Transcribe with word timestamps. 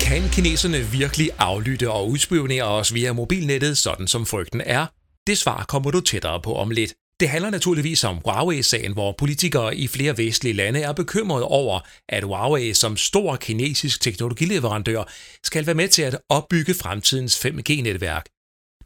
Kan 0.00 0.30
kineserne 0.32 0.78
virkelig 0.78 1.30
aflytte 1.38 1.90
og 1.90 2.08
udspionere 2.08 2.64
os 2.64 2.94
via 2.94 3.12
mobilnettet, 3.12 3.78
sådan 3.78 4.06
som 4.06 4.26
frygten 4.26 4.60
er? 4.64 4.86
Det 5.26 5.38
svar 5.38 5.64
kommer 5.64 5.90
du 5.90 6.00
tættere 6.00 6.40
på 6.42 6.54
om 6.54 6.70
lidt. 6.70 6.94
Det 7.20 7.28
handler 7.28 7.50
naturligvis 7.50 8.04
om 8.04 8.16
Huawei-sagen, 8.24 8.92
hvor 8.92 9.14
politikere 9.18 9.76
i 9.76 9.88
flere 9.88 10.18
vestlige 10.18 10.52
lande 10.52 10.80
er 10.80 10.92
bekymrede 10.92 11.44
over, 11.44 11.80
at 12.08 12.24
Huawei 12.24 12.74
som 12.74 12.96
stor 12.96 13.36
kinesisk 13.36 14.00
teknologileverandør 14.00 15.12
skal 15.44 15.66
være 15.66 15.74
med 15.74 15.88
til 15.88 16.02
at 16.02 16.18
opbygge 16.28 16.74
fremtidens 16.74 17.46
5G-netværk. 17.46 18.24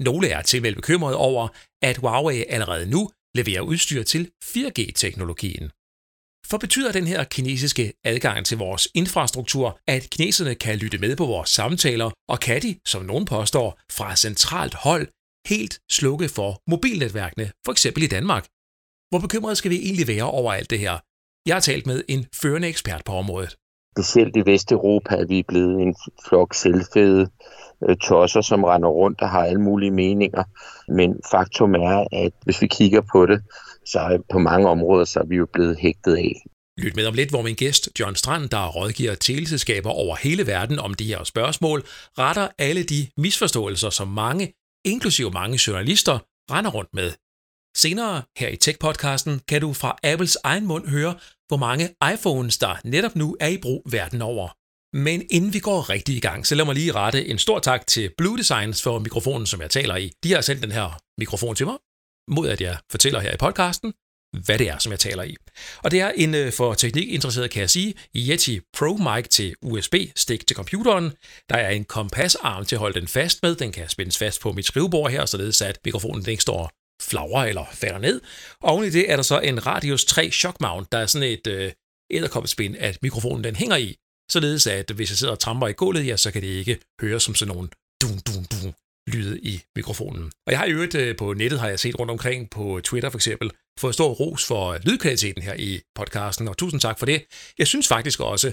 Nogle 0.01 0.29
er 0.29 0.43
til 0.43 0.61
bekymrede 0.61 1.17
over, 1.17 1.49
at 1.83 1.97
Huawei 1.97 2.45
allerede 2.49 2.91
nu 2.91 3.11
leverer 3.35 3.61
udstyr 3.61 4.03
til 4.03 4.31
4G-teknologien. 4.45 5.71
For 6.51 6.59
betyder 6.59 6.93
den 6.93 7.07
her 7.07 7.25
kinesiske 7.25 7.93
adgang 8.05 8.47
til 8.47 8.59
vores 8.59 8.89
infrastruktur, 8.95 9.79
at 9.87 10.03
kineserne 10.11 10.55
kan 10.55 10.79
lytte 10.79 10.99
med 10.99 11.17
på 11.17 11.27
vores 11.27 11.51
samtaler, 11.51 12.11
og 12.29 12.41
kan 12.41 12.63
de, 12.63 12.77
som 12.87 13.03
nogen 13.05 13.25
påstår, 13.25 13.79
fra 13.93 14.17
centralt 14.17 14.75
hold 14.75 15.07
helt 15.49 15.79
slukke 15.91 16.29
for 16.29 16.51
mobilnetværkene, 16.71 17.51
for 17.65 17.73
eksempel 17.73 18.03
i 18.03 18.07
Danmark? 18.07 18.45
Hvor 19.11 19.19
bekymret 19.19 19.57
skal 19.57 19.71
vi 19.71 19.77
egentlig 19.77 20.09
være 20.09 20.31
over 20.31 20.53
alt 20.53 20.71
det 20.71 20.79
her? 20.79 20.99
Jeg 21.47 21.55
har 21.55 21.61
talt 21.61 21.87
med 21.87 22.03
en 22.09 22.27
førende 22.41 22.69
ekspert 22.69 23.03
på 23.07 23.13
området. 23.13 23.57
Specielt 23.97 24.37
i 24.37 24.43
Vesteuropa 24.47 25.15
er 25.15 25.27
vi 25.27 25.43
blevet 25.49 25.83
en 25.83 25.95
flok 26.29 26.55
selvfede 26.55 27.31
øh, 27.89 27.97
tosser, 27.97 28.41
som 28.41 28.65
render 28.65 28.89
rundt 28.89 29.21
og 29.21 29.31
har 29.31 29.45
alle 29.45 29.61
mulige 29.61 29.91
meninger. 29.91 30.45
Men 30.89 31.15
faktum 31.31 31.75
er, 31.75 32.07
at 32.13 32.33
hvis 32.45 32.63
vi 32.63 32.67
kigger 32.67 33.03
på 33.13 33.27
det, 33.27 33.43
så 33.87 34.23
på 34.33 34.39
mange 34.39 34.69
områder 34.69 35.05
så 35.05 35.21
er 35.21 35.27
vi 35.27 35.37
jo 35.37 35.47
blevet 35.53 35.79
hægtet 35.79 36.17
af. 36.17 36.33
Lyt 36.79 36.97
med 36.97 37.07
om 37.07 37.15
lidt, 37.15 37.31
hvor 37.31 37.43
min 37.43 37.55
gæst, 37.55 38.01
John 38.01 38.15
Strand, 38.15 38.49
der 38.49 38.69
rådgiver 38.69 39.15
teleselskaber 39.15 39.91
over 39.91 40.17
hele 40.17 40.47
verden 40.47 40.79
om 40.79 40.95
de 40.95 41.05
her 41.05 41.25
spørgsmål, 41.25 41.83
retter 42.19 42.49
alle 42.59 42.83
de 42.83 43.07
misforståelser, 43.17 43.91
som 43.91 44.09
mange, 44.09 44.53
inklusive 44.85 45.31
mange 45.31 45.61
journalister, 45.67 46.19
render 46.51 46.71
rundt 46.71 46.95
med. 46.95 47.13
Senere 47.77 48.23
her 48.39 48.49
i 48.49 48.57
Tech-podcasten 48.65 49.41
kan 49.49 49.61
du 49.61 49.73
fra 49.73 49.99
Apples 50.03 50.37
egen 50.45 50.67
mund 50.67 50.89
høre, 50.89 51.15
hvor 51.49 51.57
mange 51.57 51.85
iPhones, 52.15 52.59
der 52.59 52.75
netop 52.85 53.17
nu 53.17 53.37
er 53.41 53.49
i 53.49 53.59
brug 53.59 53.83
verden 53.91 54.23
over. 54.23 54.49
Men 54.97 55.23
inden 55.31 55.53
vi 55.55 55.59
går 55.59 55.91
rigtig 55.91 56.17
i 56.17 56.21
gang, 56.21 56.47
så 56.47 56.55
lad 56.55 56.65
mig 56.65 56.75
lige 56.75 56.93
rette 56.93 57.27
en 57.27 57.39
stor 57.39 57.59
tak 57.59 57.87
til 57.87 58.11
Blue 58.19 58.39
Designs 58.39 58.83
for 58.83 58.99
mikrofonen, 58.99 59.47
som 59.47 59.61
jeg 59.61 59.71
taler 59.71 59.97
i. 59.97 60.13
De 60.25 60.33
har 60.33 60.41
sendt 60.41 60.63
den 60.63 60.73
her 60.73 60.99
mikrofon 61.19 61.55
til 61.57 61.67
mig, 61.67 61.77
mod 62.29 62.49
at 62.49 62.61
jeg 62.61 62.77
fortæller 62.91 63.21
her 63.21 63.35
i 63.35 63.37
podcasten, 63.37 63.93
hvad 64.45 64.59
det 64.59 64.69
er, 64.69 64.79
som 64.79 64.93
jeg 64.93 65.01
taler 65.01 65.23
i. 65.23 65.37
Og 65.83 65.91
det 65.91 66.01
er 66.01 66.09
en 66.17 66.35
øh, 66.35 66.53
for 66.53 66.75
teknikinteresseret, 66.75 67.51
kan 67.51 67.61
jeg 67.61 67.71
sige, 67.71 67.95
Yeti 68.17 68.61
Pro 68.79 68.97
Mic 68.97 69.29
til 69.29 69.55
USB-stik 69.63 70.47
til 70.47 70.57
computeren. 70.57 71.13
Der 71.49 71.57
er 71.57 71.71
en 71.71 71.85
kompasarm 71.85 72.65
til 72.65 72.77
at 72.77 72.81
holde 72.81 73.01
den 73.01 73.09
fast 73.09 73.43
med. 73.43 73.55
Den 73.55 73.73
kan 73.73 73.89
spændes 73.89 74.19
fast 74.19 74.41
på 74.41 74.53
mit 74.53 74.67
skrivebord 74.67 75.11
her, 75.11 75.27
således 75.27 75.63
at 75.63 75.79
mikrofonen 75.85 76.23
den 76.23 76.31
ikke 76.31 76.43
står 76.43 76.71
flagrer 77.03 77.45
eller 77.45 77.65
falder 77.73 77.99
ned. 77.99 78.21
Og 78.61 78.73
oven 78.73 78.85
i 78.85 78.91
det 78.91 79.11
er 79.11 79.17
der 79.17 79.23
så 79.23 79.41
en 79.41 79.67
Radius 79.67 80.05
3 80.05 80.31
Shock 80.31 80.61
Mount, 80.61 80.93
der 80.93 80.99
er 80.99 81.07
sådan 81.07 81.29
et 81.29 81.47
øh, 81.47 81.73
æderkoppespind, 82.11 82.77
at 82.79 82.99
mikrofonen 83.03 83.45
den 83.45 83.57
hænger 83.57 83.77
i, 83.77 83.97
således 84.31 84.67
at 84.67 84.91
hvis 84.91 85.11
jeg 85.11 85.19
sidder 85.19 85.33
og 85.33 85.39
tramper 85.39 85.69
i 85.69 85.73
gulvet, 85.73 86.07
ja, 86.07 86.17
så 86.17 86.31
kan 86.31 86.43
det 86.43 86.49
ikke 86.49 86.79
høre 87.01 87.21
som 87.21 87.35
sådan 87.35 87.55
nogle 87.55 87.69
dun, 88.03 88.19
dun, 88.27 88.45
dun 88.45 88.75
lyde 89.07 89.41
i 89.41 89.63
mikrofonen. 89.77 90.33
Og 90.47 90.51
jeg 90.53 90.59
har 90.59 90.67
i 90.67 90.71
øvrigt 90.71 90.95
øh, 90.95 91.17
på 91.17 91.33
nettet, 91.33 91.61
har 91.61 91.69
jeg 91.69 91.81
set 91.81 91.99
rundt 91.99 92.11
omkring 92.11 92.51
på 92.51 92.81
Twitter 92.85 93.11
for 93.11 93.19
eksempel, 93.19 93.51
fået 93.79 93.95
stor 93.95 94.09
ros 94.09 94.47
for 94.47 94.79
lydkvaliteten 94.83 95.43
her 95.43 95.55
i 95.55 95.81
podcasten, 95.95 96.49
og 96.49 96.57
tusind 96.57 96.81
tak 96.81 96.99
for 96.99 97.07
det. 97.07 97.25
Jeg 97.59 97.67
synes 97.67 97.89
faktisk 97.89 98.21
også, 98.21 98.53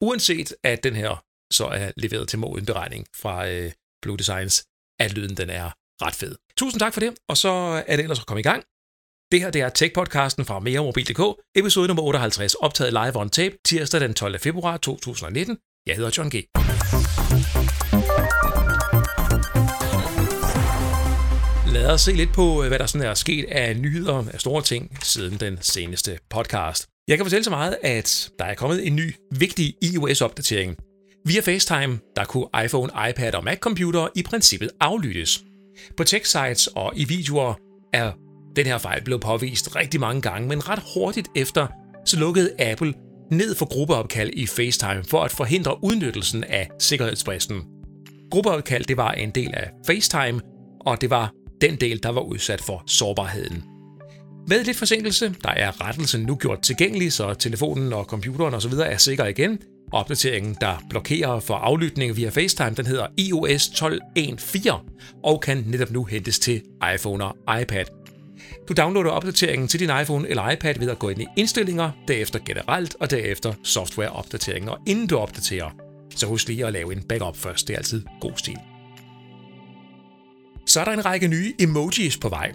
uanset 0.00 0.54
at 0.64 0.84
den 0.84 0.96
her 0.96 1.24
så 1.52 1.66
er 1.66 1.90
leveret 1.96 2.28
til 2.28 2.38
moden 2.38 2.66
beregning 2.66 3.06
fra 3.16 3.48
øh, 3.48 3.72
Blue 4.02 4.16
Designs, 4.16 4.64
at 5.00 5.12
lyden 5.12 5.36
den 5.36 5.50
er 5.50 5.70
ret 6.02 6.14
fed. 6.14 6.36
Tusind 6.56 6.80
tak 6.80 6.92
for 6.92 7.00
det, 7.00 7.14
og 7.28 7.36
så 7.36 7.48
er 7.86 7.96
det 7.96 8.02
ellers 8.02 8.20
at 8.20 8.26
komme 8.26 8.40
i 8.40 8.42
gang. 8.42 8.64
Det 9.32 9.40
her 9.40 9.50
det 9.50 9.60
er 9.62 9.68
Tech-podcasten 9.68 10.44
fra 10.44 10.58
meremobil.dk, 10.58 11.42
episode 11.54 11.86
nummer 11.88 12.02
58, 12.02 12.54
optaget 12.54 12.92
live 12.92 13.16
on 13.16 13.30
tape, 13.30 13.56
tirsdag 13.64 14.00
den 14.00 14.14
12. 14.14 14.38
februar 14.38 14.76
2019. 14.76 15.58
Jeg 15.86 15.96
hedder 15.96 16.10
John 16.16 16.30
G. 16.30 16.34
været 21.86 21.94
os 21.94 22.00
se 22.00 22.12
lidt 22.12 22.32
på, 22.32 22.62
øh, 22.62 22.68
hvad 22.68 22.78
der 22.78 22.86
sådan 22.86 23.06
er 23.06 23.14
sket 23.14 23.44
af 23.44 23.76
nyheder 23.76 24.24
af 24.32 24.40
store 24.40 24.62
ting 24.62 24.98
siden 25.02 25.40
den 25.40 25.58
seneste 25.60 26.18
podcast. 26.30 26.86
Jeg 27.08 27.18
kan 27.18 27.24
fortælle 27.24 27.44
så 27.44 27.50
meget, 27.50 27.76
at 27.82 28.30
der 28.38 28.44
er 28.44 28.54
kommet 28.54 28.86
en 28.86 28.96
ny, 28.96 29.14
vigtig 29.32 29.74
iOS-opdatering. 29.82 30.76
Via 31.26 31.40
FaceTime, 31.40 31.98
der 32.16 32.24
kunne 32.24 32.46
iPhone, 32.64 32.92
iPad 33.10 33.34
og 33.34 33.44
Mac-computer 33.44 34.08
i 34.16 34.22
princippet 34.22 34.70
aflyttes. 34.80 35.44
På 35.96 36.04
tech-sites 36.04 36.66
og 36.74 36.92
i 36.96 37.04
videoer 37.04 37.54
er 37.92 38.12
den 38.56 38.66
her 38.66 38.78
fejl 38.78 39.04
blevet 39.04 39.22
påvist 39.22 39.76
rigtig 39.76 40.00
mange 40.00 40.22
gange, 40.22 40.48
men 40.48 40.68
ret 40.68 40.82
hurtigt 40.94 41.28
efter, 41.36 41.66
så 42.06 42.18
lukkede 42.18 42.50
Apple 42.58 42.94
ned 43.32 43.54
for 43.54 43.66
gruppeopkald 43.66 44.30
i 44.32 44.46
FaceTime 44.46 45.04
for 45.04 45.20
at 45.22 45.30
forhindre 45.30 45.84
udnyttelsen 45.84 46.44
af 46.44 46.68
sikkerhedsbristen. 46.78 47.62
Gruppeopkald 48.30 48.84
det 48.84 48.96
var 48.96 49.12
en 49.12 49.30
del 49.30 49.50
af 49.54 49.70
FaceTime, 49.86 50.40
og 50.80 51.00
det 51.00 51.10
var 51.10 51.32
den 51.60 51.76
del, 51.76 52.02
der 52.02 52.08
var 52.08 52.20
udsat 52.20 52.60
for 52.60 52.82
sårbarheden. 52.86 53.64
Med 54.48 54.64
lidt 54.64 54.76
forsinkelse, 54.76 55.34
der 55.42 55.50
er 55.50 55.86
rettelsen 55.86 56.22
nu 56.22 56.36
gjort 56.36 56.62
tilgængelig, 56.62 57.12
så 57.12 57.34
telefonen 57.34 57.92
og 57.92 58.04
computeren 58.04 58.54
osv. 58.54 58.72
er 58.72 58.96
sikre 58.96 59.30
igen. 59.30 59.58
Opdateringen, 59.92 60.56
der 60.60 60.84
blokerer 60.90 61.40
for 61.40 61.54
aflytning 61.54 62.16
via 62.16 62.28
FaceTime, 62.28 62.74
den 62.76 62.86
hedder 62.86 63.06
iOS 63.16 63.62
12.1.4 63.62 65.20
og 65.24 65.40
kan 65.40 65.64
netop 65.66 65.90
nu 65.90 66.04
hentes 66.04 66.38
til 66.38 66.62
iPhone 66.94 67.24
og 67.24 67.62
iPad. 67.62 67.84
Du 68.68 68.74
downloader 68.74 69.10
opdateringen 69.10 69.68
til 69.68 69.80
din 69.80 69.90
iPhone 70.02 70.28
eller 70.28 70.50
iPad 70.50 70.74
ved 70.78 70.90
at 70.90 70.98
gå 70.98 71.08
ind 71.08 71.22
i 71.22 71.26
indstillinger, 71.36 71.90
derefter 72.08 72.38
generelt 72.46 72.96
og 73.00 73.10
derefter 73.10 73.52
softwareopdatering. 73.62 74.70
Og 74.70 74.78
inden 74.86 75.06
du 75.06 75.16
opdaterer, 75.16 75.70
så 76.16 76.26
husk 76.26 76.48
lige 76.48 76.66
at 76.66 76.72
lave 76.72 76.92
en 76.92 77.02
backup 77.02 77.36
først. 77.36 77.68
Det 77.68 77.74
er 77.74 77.78
altid 77.78 78.04
god 78.20 78.32
stil. 78.36 78.75
Så 80.66 80.80
er 80.80 80.84
der 80.84 80.92
en 80.92 81.04
række 81.04 81.28
nye 81.28 81.54
emojis 81.58 82.16
på 82.16 82.28
vej. 82.28 82.52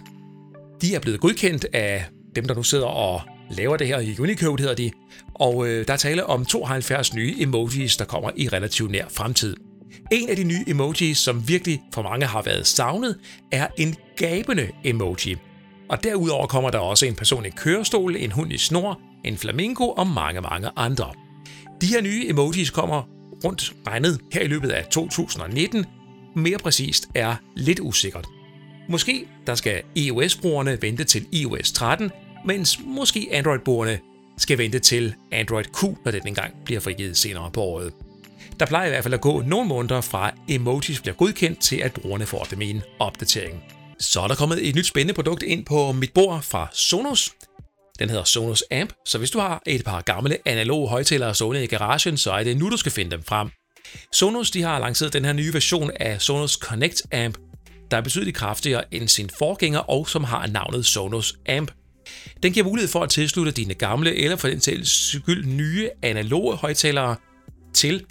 De 0.82 0.96
er 0.96 1.00
blevet 1.00 1.20
godkendt 1.20 1.66
af 1.74 2.06
dem, 2.36 2.46
der 2.46 2.56
nu 2.56 2.64
sidder 2.64 2.86
og 2.86 3.22
laver 3.50 3.78
det 3.78 3.88
her 3.88 4.00
i 4.00 4.16
Unicode, 4.20 4.62
hedder 4.62 4.76
de. 4.76 4.92
Og 5.34 5.68
øh, 5.68 5.88
der 5.88 5.94
er 5.94 5.98
tale 5.98 6.26
om 6.26 6.46
72 6.46 7.14
nye 7.14 7.36
emojis, 7.40 7.98
der 7.98 8.06
kommer 8.06 8.32
i 8.36 8.48
relativt 8.48 8.92
nær 8.92 9.06
fremtid. 9.10 9.56
En 10.12 10.30
af 10.30 10.36
de 10.36 10.44
nye 10.44 10.64
emojis, 10.68 11.18
som 11.18 11.48
virkelig 11.48 11.82
for 11.94 12.02
mange 12.02 12.26
har 12.26 12.42
været 12.42 12.68
savnet, 12.68 13.20
er 13.52 13.68
en 13.78 13.96
gabende 14.18 14.68
emoji. 14.84 15.36
Og 15.90 16.04
derudover 16.04 16.48
kommer 16.48 16.70
der 16.70 16.80
også 16.80 17.06
en 17.06 17.16
person 17.16 17.46
i 17.46 17.50
kørestol, 17.50 18.16
en 18.16 18.32
hund 18.32 18.54
i 18.54 18.58
snor, 18.58 19.00
en 19.26 19.38
flamingo 19.38 19.88
og 19.88 20.08
mange, 20.08 20.42
mange 20.42 20.70
andre. 20.76 21.12
De 21.82 21.88
her 21.88 22.02
nye 22.02 22.26
emojis 22.30 22.70
kommer 22.70 23.04
rundt 23.44 23.74
regnet 23.88 24.20
her 24.34 24.42
i 24.42 24.48
løbet 24.48 24.70
af 24.70 24.86
2019, 24.86 25.86
mere 26.36 26.58
præcist 26.58 27.10
er 27.16 27.36
lidt 27.56 27.80
usikkert. 27.80 28.26
Måske 28.90 29.28
der 29.48 29.56
skal 29.56 29.82
iOS-brugerne 29.96 30.82
vente 30.82 31.04
til 31.04 31.26
iOS 31.32 31.72
13, 31.72 32.12
mens 32.46 32.80
måske 32.86 33.28
Android-brugerne 33.32 34.00
skal 34.38 34.58
vente 34.58 34.80
til 34.80 35.14
Android 35.32 35.66
Q, 35.66 35.84
når 36.06 36.12
den 36.12 36.28
engang 36.28 36.54
bliver 36.66 36.80
frigivet 36.80 37.18
senere 37.18 37.52
på 37.52 37.62
året. 37.62 37.94
Der 38.60 38.66
plejer 38.66 38.86
i 38.86 38.90
hvert 38.90 39.04
fald 39.04 39.14
at 39.14 39.22
gå 39.22 39.42
nogle 39.42 39.68
måneder 39.68 40.02
fra 40.02 40.32
emojis 40.50 41.02
bliver 41.02 41.16
godkendt 41.16 41.60
til 41.60 41.76
at 41.76 41.94
brugerne 41.94 42.26
får 42.26 42.44
dem 42.44 42.62
i 42.62 42.70
en 42.70 42.82
opdatering. 43.00 43.64
Så 44.00 44.22
er 44.22 44.28
der 44.28 44.36
kommet 44.36 44.70
et 44.70 44.76
nyt 44.76 44.86
spændende 44.86 45.14
produkt 45.14 45.44
ind 45.44 45.66
på 45.66 45.92
mit 45.92 46.14
bord 46.14 46.42
fra 46.42 46.68
Sonos. 46.74 47.30
Den 48.00 48.10
hedder 48.10 48.24
Sonos 48.24 48.64
Amp, 48.72 48.94
så 49.06 49.18
hvis 49.18 49.32
du 49.32 49.40
har 49.40 49.62
et 49.66 49.84
par 49.84 50.02
gamle 50.02 50.38
analoge 50.46 50.90
højtalere 50.90 51.36
stående 51.36 51.64
i 51.64 51.68
garagen, 51.68 52.18
så 52.18 52.32
er 52.32 52.44
det 52.44 52.58
nu, 52.58 52.70
du 52.70 52.78
skal 52.78 52.92
finde 52.92 53.12
dem 53.12 53.24
frem. 53.24 53.50
Sonos 54.14 54.52
de 54.52 54.62
har 54.62 54.80
lanceret 54.80 55.14
den 55.14 55.26
her 55.26 55.34
nye 55.34 55.54
version 55.54 55.92
af 56.00 56.22
Sonos 56.22 56.54
Connect 56.54 57.02
Amp, 57.14 57.38
der 57.92 57.98
er 57.98 58.02
betydeligt 58.02 58.38
kraftigere 58.38 58.94
end 58.94 59.08
sin 59.08 59.30
forgænger 59.38 59.80
og 59.80 60.10
som 60.10 60.24
har 60.24 60.48
navnet 60.48 60.86
Sonos 60.86 61.36
Amp. 61.50 61.72
Den 62.44 62.54
giver 62.54 62.66
mulighed 62.66 62.90
for 62.90 63.04
at 63.04 63.10
tilslutte 63.10 63.52
dine 63.52 63.74
gamle 63.74 64.16
eller 64.16 64.36
for 64.36 64.48
den 64.48 64.62
sags 64.62 64.90
skyld 64.90 65.46
nye 65.46 65.90
analoge 66.02 66.56
højtalere 66.56 67.16
til 67.74 68.06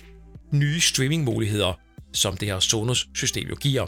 nye 0.50 0.80
streamingmuligheder, 0.80 1.80
som 2.12 2.36
det 2.36 2.48
her 2.48 2.60
Sonos 2.60 3.08
system 3.14 3.48
jo 3.48 3.54
giver. 3.54 3.86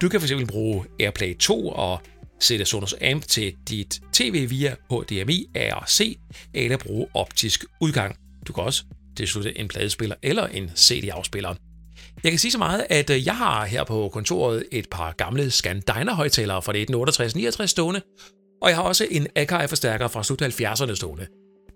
Du 0.00 0.08
kan 0.08 0.20
fx 0.20 0.32
bruge 0.48 0.84
AirPlay 1.00 1.38
2 1.38 1.68
og 1.68 2.00
sætte 2.40 2.64
Sonos 2.64 2.94
Amp 3.12 3.26
til 3.26 3.54
dit 3.68 4.00
tv 4.12 4.50
via 4.50 4.74
HDMI, 4.90 5.46
ARC 5.54 6.00
eller 6.54 6.76
bruge 6.76 7.06
optisk 7.14 7.64
udgang. 7.80 8.16
Du 8.46 8.52
kan 8.52 8.64
også 8.64 8.84
tilslutte 9.16 9.58
en 9.58 9.68
pladespiller 9.68 10.16
eller 10.22 10.46
en 10.46 10.70
CD-afspiller. 10.76 11.54
Jeg 12.24 12.32
kan 12.32 12.38
sige 12.38 12.52
så 12.52 12.58
meget, 12.58 12.86
at 12.90 13.10
øh, 13.10 13.26
jeg 13.26 13.36
har 13.36 13.64
her 13.64 13.84
på 13.84 14.10
kontoret 14.12 14.64
et 14.72 14.88
par 14.90 15.12
gamle 15.12 15.50
Scandiner-højtalere 15.50 16.62
fra 16.62 16.72
1968-69 17.62 17.66
stående, 17.66 18.00
og 18.62 18.68
jeg 18.68 18.76
har 18.76 18.82
også 18.82 19.06
en 19.10 19.26
Akai-forstærker 19.36 20.08
fra 20.08 20.24
slut 20.24 20.42
70'erne 20.42 20.94
stående. 20.94 21.26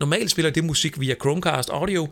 Normalt 0.01 0.31
spiller 0.31 0.51
det 0.51 0.65
musik 0.65 1.01
via 1.01 1.15
Chromecast 1.15 1.71
Audio, 1.71 2.09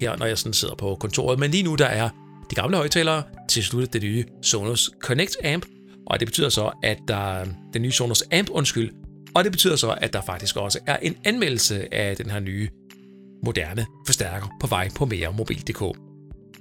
her 0.00 0.16
når 0.16 0.26
jeg 0.26 0.38
sådan 0.38 0.52
sidder 0.52 0.74
på 0.74 0.96
kontoret, 1.00 1.38
men 1.38 1.50
lige 1.50 1.62
nu 1.62 1.74
der 1.74 1.86
er 1.86 2.08
de 2.50 2.54
gamle 2.54 2.76
højtalere 2.76 3.22
tilsluttet 3.48 3.92
det 3.92 4.02
nye 4.02 4.24
Sonos 4.42 4.90
Connect 5.00 5.36
Amp, 5.44 5.66
og 6.06 6.20
det 6.20 6.28
betyder 6.28 6.48
så, 6.48 6.70
at 6.82 6.98
der 7.08 7.44
den 7.72 7.82
nye 7.82 7.92
Sonos 7.92 8.24
Amp, 8.32 8.50
undskyld, 8.50 8.90
og 9.34 9.44
det 9.44 9.52
betyder 9.52 9.76
så, 9.76 9.94
at 10.00 10.12
der 10.12 10.20
faktisk 10.20 10.56
også 10.56 10.78
er 10.86 10.96
en 10.96 11.16
anmeldelse 11.24 11.94
af 11.94 12.16
den 12.16 12.30
her 12.30 12.40
nye 12.40 12.68
moderne 13.44 13.86
forstærker 14.06 14.56
på 14.60 14.66
vej 14.66 14.88
på 14.94 15.04
meremobil.dk. 15.04 15.98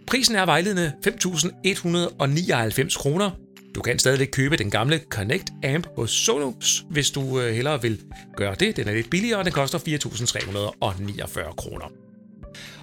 Prisen 0.07 0.35
er 0.35 0.45
vejledende 0.45 0.93
5.199 1.07 2.97
kroner. 2.97 3.31
Du 3.75 3.81
kan 3.81 3.99
stadigvæk 3.99 4.29
købe 4.31 4.57
den 4.57 4.69
gamle 4.69 4.99
Connect 5.09 5.49
Amp 5.63 5.87
hos 5.95 6.11
Sonos, 6.11 6.85
hvis 6.89 7.11
du 7.11 7.39
øh, 7.39 7.53
hellere 7.53 7.81
vil 7.81 8.01
gøre 8.35 8.55
det. 8.55 8.77
Den 8.77 8.87
er 8.87 8.93
lidt 8.93 9.09
billigere, 9.09 9.39
og 9.39 9.45
den 9.45 9.53
koster 9.53 9.79
4.349 9.79 11.55
kroner. 11.55 11.85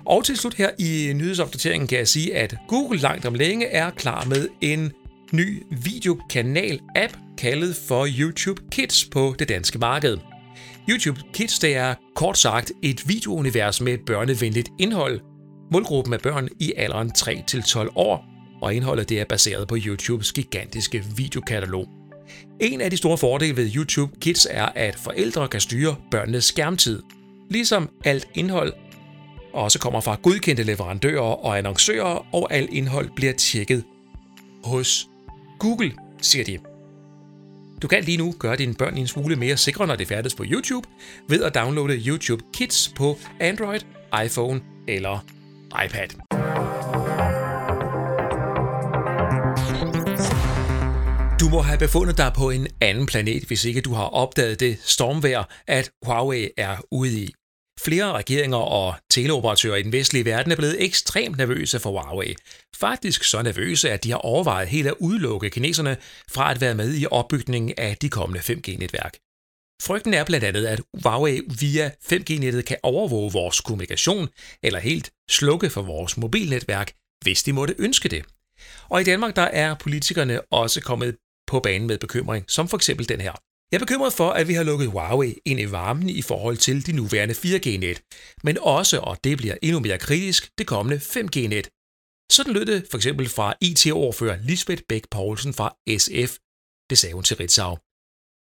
Og 0.05 0.25
til 0.25 0.37
slut 0.37 0.55
her 0.55 0.70
i 0.79 1.12
nyhedsopdateringen 1.14 1.87
kan 1.87 1.99
jeg 1.99 2.08
sige, 2.08 2.37
at 2.37 2.56
Google 2.69 3.00
langt 3.00 3.26
om 3.26 3.35
længe 3.35 3.67
er 3.67 3.91
klar 3.91 4.25
med 4.25 4.49
en 4.61 4.93
ny 5.32 5.62
videokanal-app 5.70 7.19
kaldet 7.38 7.76
for 7.76 8.08
YouTube 8.19 8.62
Kids 8.70 9.05
på 9.05 9.35
det 9.38 9.49
danske 9.49 9.79
marked. 9.79 10.33
YouTube 10.88 11.20
Kids 11.32 11.58
det 11.58 11.76
er 11.76 11.94
kort 12.14 12.38
sagt 12.38 12.72
et 12.82 13.08
videounivers 13.08 13.81
med 13.81 13.98
børnevenligt 14.06 14.69
indhold. 14.78 15.20
Målgruppen 15.72 16.14
er 16.14 16.19
børn 16.19 16.48
i 16.60 16.72
alderen 16.76 17.12
3-12 17.19 17.88
år, 17.94 18.25
og 18.62 18.75
indholdet 18.75 19.08
det 19.08 19.20
er 19.20 19.25
baseret 19.25 19.69
på 19.69 19.76
YouTubes 19.86 20.32
gigantiske 20.32 21.04
videokatalog. 21.16 21.88
En 22.60 22.81
af 22.81 22.90
de 22.90 22.96
store 22.96 23.19
fordele 23.19 23.56
ved 23.56 23.75
YouTube 23.76 24.12
Kids 24.20 24.46
er, 24.50 24.66
at 24.66 24.96
forældre 24.96 25.48
kan 25.48 25.60
styre 25.60 25.96
børnenes 26.10 26.44
skærmtid. 26.44 27.02
Ligesom 27.50 27.90
alt 28.04 28.28
indhold 28.34 28.72
også 29.52 29.78
kommer 29.78 30.00
fra 30.00 30.19
godkendte 30.22 30.62
leverandører 30.62 31.44
og 31.44 31.58
annoncører, 31.58 32.34
og 32.34 32.52
alt 32.54 32.70
indhold 32.70 33.10
bliver 33.16 33.32
tjekket 33.32 33.84
hos 34.64 35.08
Google, 35.58 35.92
siger 36.22 36.44
de. 36.44 36.58
Du 37.84 37.88
kan 37.88 38.04
lige 38.04 38.19
nu 38.19 38.34
gøre 38.38 38.56
dine 38.56 38.75
børn 38.75 38.96
en 38.96 39.06
smule 39.06 39.36
mere 39.36 39.56
sikre, 39.56 39.86
når 39.86 39.96
det 39.96 40.08
færdes 40.08 40.34
på 40.34 40.44
YouTube, 40.46 40.88
ved 41.28 41.42
at 41.42 41.54
downloade 41.54 42.02
YouTube 42.06 42.44
Kids 42.54 42.92
på 42.96 43.19
Android, 43.40 43.81
iPhone 44.25 44.60
eller 44.88 45.25
iPad. 45.84 46.08
Du 51.40 51.48
må 51.48 51.60
have 51.60 51.78
befundet 51.78 52.19
dig 52.19 52.32
på 52.36 52.50
en 52.50 52.66
anden 52.81 53.06
planet, 53.06 53.44
hvis 53.44 53.64
ikke 53.64 53.81
du 53.81 53.92
har 53.92 54.04
opdaget 54.04 54.60
det 54.60 54.78
stormvejr, 54.82 55.44
at 55.66 55.90
Huawei 56.06 56.48
er 56.56 56.76
ude 56.90 57.20
i. 57.20 57.32
Flere 57.84 58.12
regeringer 58.12 58.58
og 58.58 58.94
teleoperatører 59.10 59.76
i 59.76 59.82
den 59.82 59.92
vestlige 59.92 60.25
verden 60.25 60.52
er 60.52 60.56
blevet 60.56 60.84
ekstremt 60.84 61.36
nervøse 61.36 61.81
for 61.81 61.90
Huawei. 61.90 62.34
Faktisk 62.76 63.25
så 63.25 63.42
nervøse, 63.42 63.90
at 63.90 64.04
de 64.04 64.10
har 64.10 64.19
overvejet 64.19 64.69
helt 64.69 64.88
at 64.88 64.94
udelukke 65.00 65.50
kineserne 65.50 65.96
fra 66.31 66.50
at 66.50 66.60
være 66.60 66.75
med 66.75 66.94
i 66.98 67.06
opbygningen 67.10 67.75
af 67.78 67.96
de 67.96 68.08
kommende 68.08 68.40
5G-netværk. 68.40 69.16
Frygten 69.82 70.14
er 70.14 70.25
blandt 70.25 70.44
andet, 70.44 70.66
at 70.66 70.81
Huawei 71.02 71.40
via 71.60 71.90
5G-nettet 72.12 72.64
kan 72.64 72.76
overvåge 72.82 73.32
vores 73.32 73.60
kommunikation 73.60 74.28
eller 74.62 74.78
helt 74.78 75.10
slukke 75.31 75.70
for 75.70 75.82
vores 75.82 76.16
mobilnetværk, 76.16 76.92
hvis 77.22 77.42
de 77.42 77.52
måtte 77.52 77.75
ønske 77.78 78.08
det. 78.08 78.25
Og 78.88 79.00
i 79.00 79.04
Danmark 79.04 79.36
der 79.36 79.42
er 79.42 79.75
politikerne 79.75 80.40
også 80.40 80.81
kommet 80.81 81.16
på 81.46 81.60
banen 81.60 81.86
med 81.86 81.98
bekymring, 81.98 82.44
som 82.48 82.69
for 82.69 82.76
eksempel 82.76 83.08
den 83.08 83.20
her. 83.20 83.32
Jeg 83.70 83.76
er 83.81 83.84
bekymret 83.87 84.12
for, 84.12 84.31
at 84.31 84.49
vi 84.49 84.55
har 84.55 84.62
lukket 84.62 84.90
Huawei 84.90 85.34
ind 85.44 85.61
i 85.61 85.70
varmen 85.70 86.08
i 86.08 86.22
forhold 86.22 86.56
til 86.56 86.87
de 86.87 86.93
nuværende 86.93 87.34
4G-net, 87.34 88.02
men 88.43 88.58
også, 88.61 88.99
og 89.00 89.19
det 89.25 89.38
bliver 89.38 89.56
endnu 89.62 89.81
mere 89.81 89.99
kritisk, 89.99 90.50
det 90.58 90.66
kommende 90.66 90.96
5G-net. 90.96 91.66
Sådan 92.32 92.52
lød 92.52 92.66
det 92.66 92.87
for 92.90 92.96
eksempel 92.99 93.28
fra 93.28 93.55
IT-overfører 93.61 94.38
Lisbeth 94.43 94.82
Bæk 94.88 95.05
Poulsen 95.11 95.55
fra 95.55 95.69
SF. 95.99 96.37
Det 96.90 96.99
sagde 96.99 97.14
hun 97.14 97.25
til 97.25 97.37
Ritzau. 97.37 97.76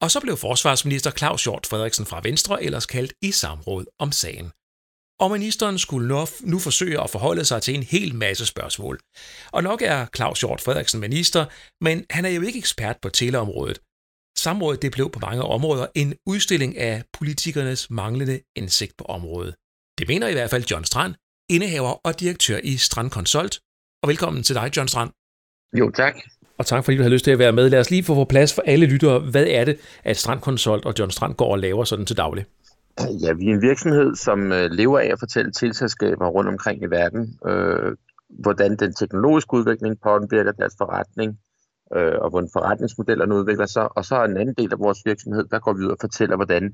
Og 0.02 0.12
så 0.12 0.20
blev 0.22 0.38
forsvarsminister 0.38 1.12
Claus 1.12 1.44
Hjort 1.44 1.68
Frederiksen 1.68 2.06
fra 2.06 2.22
Venstre 2.24 2.64
ellers 2.64 2.86
kaldt 2.86 3.14
i 3.22 3.32
samråd 3.32 3.86
om 4.00 4.12
sagen. 4.12 4.52
Og 5.20 5.32
ministeren 5.32 5.80
skulle 5.80 6.28
nu 6.42 6.60
forsøge 6.60 7.02
at 7.04 7.10
forholde 7.10 7.46
sig 7.46 7.62
til 7.62 7.74
en 7.76 7.84
hel 7.84 8.16
masse 8.16 8.46
spørgsmål. 8.46 9.00
Og 9.52 9.64
nok 9.64 9.82
er 9.82 10.08
Claus 10.16 10.40
Hjort 10.40 10.62
Frederiksen 10.62 11.00
minister, 11.00 11.46
men 11.82 12.06
han 12.10 12.26
er 12.26 12.30
jo 12.30 12.42
ikke 12.42 12.60
ekspert 12.60 12.98
på 13.02 13.10
teleområdet, 13.10 13.80
Samrådet 14.38 14.82
det 14.82 14.92
blev 14.92 15.10
på 15.10 15.20
mange 15.20 15.44
områder 15.44 15.86
en 15.96 16.14
udstilling 16.26 16.78
af 16.78 17.04
politikernes 17.14 17.90
manglende 17.90 18.40
indsigt 18.56 18.98
på 18.98 19.04
området. 19.04 19.56
Det 19.98 20.08
mener 20.08 20.28
i 20.28 20.34
hvert 20.34 20.50
fald 20.50 20.64
John 20.72 20.86
Strand, 20.86 21.14
indehaver 21.50 22.08
og 22.08 22.20
direktør 22.20 22.58
i 22.64 22.78
Strand 22.78 23.10
Consult. 23.10 23.60
Og 24.04 24.10
velkommen 24.10 24.44
til 24.44 24.56
dig, 24.56 24.72
John 24.78 24.88
Strand. 24.88 25.10
Jo, 25.80 25.92
tak. 25.92 26.16
Og 26.58 26.66
tak 26.66 26.86
fordi 26.86 26.98
du 26.98 27.04
har 27.04 27.10
lyst 27.10 27.24
til 27.24 27.32
at 27.32 27.40
være 27.40 27.52
med. 27.52 27.70
Lad 27.70 27.80
os 27.80 27.92
lige 27.92 28.04
få 28.04 28.14
på 28.14 28.26
plads 28.26 28.54
for 28.54 28.62
alle 28.66 28.86
lyttere. 28.86 29.20
Hvad 29.20 29.46
er 29.48 29.66
det, 29.66 29.78
at 30.04 30.18
Strand 30.18 30.40
Consult 30.40 30.86
og 30.86 30.94
John 31.00 31.12
Strand 31.12 31.34
går 31.34 31.52
og 31.52 31.60
laver 31.60 31.84
sådan 31.84 32.06
til 32.06 32.18
daglig? 32.18 32.46
Ja, 33.00 33.34
vi 33.34 33.46
er 33.46 33.54
en 33.54 33.62
virksomhed, 33.62 34.16
som 34.16 34.52
øh, 34.52 34.72
lever 34.72 35.00
af 35.00 35.10
at 35.12 35.20
fortælle 35.20 35.52
tilselskaber 35.52 36.28
rundt 36.28 36.50
omkring 36.50 36.84
i 36.84 36.86
verden, 36.86 37.40
øh, 37.48 37.96
hvordan 38.30 38.76
den 38.78 38.94
teknologiske 38.94 39.54
udvikling 39.54 40.02
påvirker 40.02 40.52
deres 40.52 40.76
forretning, 40.78 41.40
øh, 41.96 42.16
og 42.22 42.30
hvordan 42.30 42.50
forretningsmodellerne 42.54 43.36
udvikler 43.36 43.66
sig. 43.66 43.98
Og 43.98 44.06
så 44.06 44.16
er 44.16 44.26
en 44.26 44.38
anden 44.38 44.56
del 44.58 44.74
af 44.74 44.80
vores 44.80 45.00
virksomhed, 45.06 45.44
der 45.52 45.60
går 45.60 45.74
vi 45.74 45.84
ud 45.86 45.92
og 45.92 45.98
fortæller, 46.02 46.36
hvordan 46.36 46.74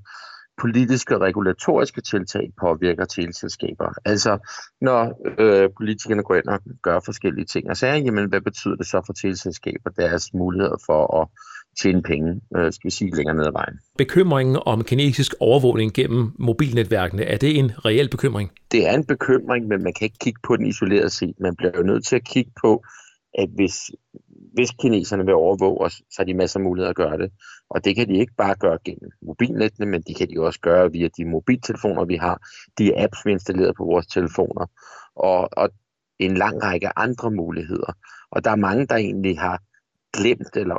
politiske 0.61 1.15
og 1.15 1.21
regulatoriske 1.21 2.01
tiltag 2.01 2.51
påvirker 2.61 3.05
teleselskaber. 3.05 3.93
Altså, 4.05 4.37
når 4.81 4.99
øh, 5.39 5.69
politikerne 5.77 6.23
går 6.23 6.35
ind 6.35 6.47
og 6.47 6.59
gør 6.83 6.99
forskellige 7.05 7.45
ting 7.45 7.69
og 7.69 7.77
siger, 7.77 7.95
jamen, 7.95 8.29
hvad 8.29 8.41
betyder 8.41 8.75
det 8.75 8.87
så 8.87 9.01
for 9.05 9.13
teleselskaber, 9.13 9.89
deres 9.89 10.33
muligheder 10.33 10.77
for 10.85 11.21
at 11.21 11.27
tjene 11.81 12.01
penge, 12.01 12.41
øh, 12.57 12.73
skal 12.73 12.87
vi 12.87 12.91
sige, 12.91 13.15
længere 13.15 13.35
ned 13.35 13.45
ad 13.45 13.51
vejen. 13.51 13.79
Bekymringen 13.97 14.57
om 14.65 14.83
kinesisk 14.83 15.33
overvågning 15.39 15.93
gennem 15.93 16.31
mobilnetværkene, 16.39 17.23
er 17.23 17.37
det 17.37 17.59
en 17.59 17.71
reel 17.85 18.09
bekymring? 18.09 18.51
Det 18.71 18.87
er 18.87 18.93
en 18.93 19.05
bekymring, 19.05 19.67
men 19.67 19.83
man 19.83 19.93
kan 19.93 20.05
ikke 20.05 20.17
kigge 20.21 20.39
på 20.47 20.55
den 20.55 20.65
isoleret 20.65 21.11
set. 21.11 21.35
Man 21.39 21.55
bliver 21.55 21.71
jo 21.77 21.83
nødt 21.83 22.05
til 22.05 22.15
at 22.15 22.25
kigge 22.25 22.51
på, 22.61 22.83
at 23.33 23.49
hvis 23.55 23.91
hvis 24.53 24.71
kineserne 24.81 25.25
vil 25.25 25.33
overvåge 25.33 25.85
os, 25.85 25.93
så 25.93 26.15
har 26.17 26.23
de 26.23 26.33
masser 26.33 26.59
af 26.59 26.63
muligheder 26.63 26.89
at 26.89 26.95
gøre 26.95 27.17
det. 27.17 27.31
Og 27.69 27.85
det 27.85 27.95
kan 27.95 28.07
de 28.07 28.17
ikke 28.19 28.33
bare 28.37 28.55
gøre 28.55 28.77
gennem 28.85 29.11
mobilnettene, 29.21 29.85
men 29.85 30.01
de 30.01 30.13
kan 30.13 30.29
de 30.29 30.39
også 30.39 30.59
gøre 30.59 30.91
via 30.91 31.07
de 31.17 31.25
mobiltelefoner, 31.25 32.05
vi 32.05 32.15
har, 32.15 32.41
de 32.77 33.03
apps, 33.03 33.25
vi 33.25 33.31
installeret 33.31 33.75
på 33.77 33.83
vores 33.83 34.07
telefoner, 34.07 34.65
og, 35.15 35.49
og 35.51 35.69
en 36.19 36.37
lang 36.37 36.63
række 36.63 36.89
andre 36.95 37.31
muligheder. 37.31 37.93
Og 38.31 38.43
der 38.43 38.51
er 38.51 38.55
mange, 38.55 38.85
der 38.87 38.95
egentlig 38.95 39.39
har 39.39 39.59
glemt, 40.13 40.55
eller 40.55 40.75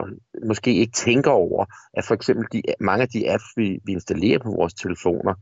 måske 0.47 0.75
ikke 0.75 0.93
tænker 0.93 1.31
over, 1.31 1.65
at 1.95 2.05
for 2.05 2.15
eksempel 2.15 2.47
de, 2.53 2.63
mange 2.81 3.03
af 3.03 3.09
de 3.09 3.33
apps, 3.33 3.45
vi, 3.57 3.79
vi 3.85 3.93
installerer 3.93 4.39
på 4.39 4.51
vores 4.51 4.75
telefoner, 4.75 5.35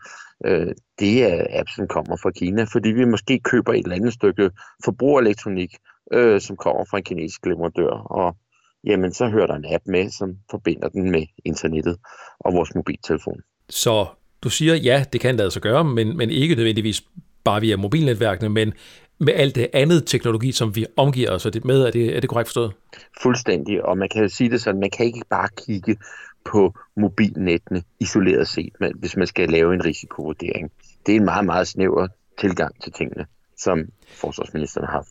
øh, 0.46 0.72
det 0.98 1.24
er 1.32 1.46
apps, 1.60 1.74
som 1.74 1.88
kommer 1.88 2.16
fra 2.22 2.30
Kina, 2.30 2.64
fordi 2.64 2.88
vi 2.88 3.04
måske 3.04 3.40
køber 3.40 3.72
et 3.72 3.84
eller 3.84 3.96
andet 3.96 4.12
stykke 4.12 4.50
forbrugerelektronik, 4.84 5.76
øh, 6.12 6.40
som 6.40 6.56
kommer 6.56 6.84
fra 6.90 6.98
en 6.98 7.04
kinesisk 7.04 7.46
leverandør, 7.46 7.90
og 7.90 8.36
jamen 8.84 9.12
så 9.12 9.28
hører 9.28 9.46
der 9.46 9.54
en 9.54 9.74
app 9.74 9.86
med, 9.86 10.10
som 10.10 10.36
forbinder 10.50 10.88
den 10.88 11.10
med 11.10 11.26
internettet 11.44 11.96
og 12.40 12.52
vores 12.52 12.74
mobiltelefon. 12.74 13.40
Så 13.68 14.06
du 14.42 14.50
siger, 14.50 14.74
ja, 14.74 15.04
det 15.12 15.20
kan 15.20 15.36
lade 15.36 15.50
sig 15.50 15.62
gøre, 15.62 15.84
men, 15.84 16.16
men 16.16 16.30
ikke 16.30 16.54
nødvendigvis 16.54 17.04
bare 17.44 17.60
via 17.60 17.76
mobilnetværkene, 17.76 18.48
men 18.48 18.72
med 19.20 19.32
alt 19.36 19.54
det 19.54 19.68
andet 19.72 20.06
teknologi, 20.06 20.52
som 20.52 20.76
vi 20.76 20.86
omgiver 20.96 21.30
os 21.30 21.46
med. 21.64 21.82
Er 21.82 21.90
det, 21.90 22.16
er 22.16 22.20
det 22.20 22.30
korrekt 22.30 22.48
forstået? 22.48 22.72
Fuldstændig, 23.22 23.84
og 23.84 23.98
man 23.98 24.08
kan 24.08 24.22
jo 24.22 24.28
sige 24.28 24.50
det 24.50 24.60
sådan, 24.60 24.80
man 24.80 24.90
kan 24.90 25.06
ikke 25.06 25.22
bare 25.30 25.48
kigge 25.66 25.96
på 26.44 26.74
mobilnettene 26.96 27.82
isoleret 28.00 28.48
set, 28.48 28.72
men 28.80 28.92
hvis 28.98 29.16
man 29.16 29.26
skal 29.26 29.48
lave 29.48 29.74
en 29.74 29.84
risikovurdering. 29.84 30.70
Det 31.06 31.12
er 31.12 31.16
en 31.16 31.24
meget, 31.24 31.46
meget 31.46 31.68
snæver 31.68 32.08
tilgang 32.40 32.82
til 32.82 32.92
tingene, 32.92 33.26
som 33.56 33.78
forsvarsministeren 34.08 34.86
har. 34.86 35.06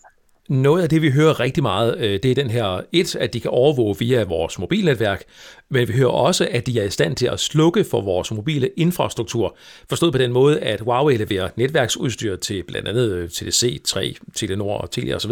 Noget 0.50 0.84
af 0.84 0.89
det, 0.89 1.01
vi 1.01 1.12
hører 1.12 1.39
rigtig 1.39 1.63
meget, 1.63 1.98
øh, 1.98 2.20
det 2.24 2.25
er 2.25 2.36
den 2.36 2.50
her, 2.50 2.82
et, 2.92 3.16
at 3.16 3.34
de 3.34 3.39
kan 3.39 3.51
overvåge 3.51 3.96
via 4.00 4.24
vores 4.24 4.60
mobilnetværk, 4.60 5.24
men 5.70 5.88
vi 5.88 5.94
hører 5.94 6.10
også, 6.10 6.48
at 6.51 6.68
de 6.68 6.80
er 6.80 6.84
i 6.84 6.89
stand 6.89 7.16
til 7.16 7.27
at 7.27 7.39
slukke 7.39 7.84
for 7.84 8.01
vores 8.01 8.32
mobile 8.32 8.70
infrastruktur. 8.77 9.58
Forstået 9.89 10.12
på 10.12 10.18
den 10.18 10.32
måde, 10.32 10.60
at 10.60 10.80
Huawei 10.80 11.18
leverer 11.18 11.50
netværksudstyr 11.56 12.36
til 12.36 12.63
blandt 12.68 12.88
andet 12.88 13.12
øh, 13.12 13.30
TDC, 13.30 13.82
3, 13.84 14.16
Telenor 14.36 14.77
og 14.77 14.92
Telia 14.92 15.16
osv., 15.16 15.32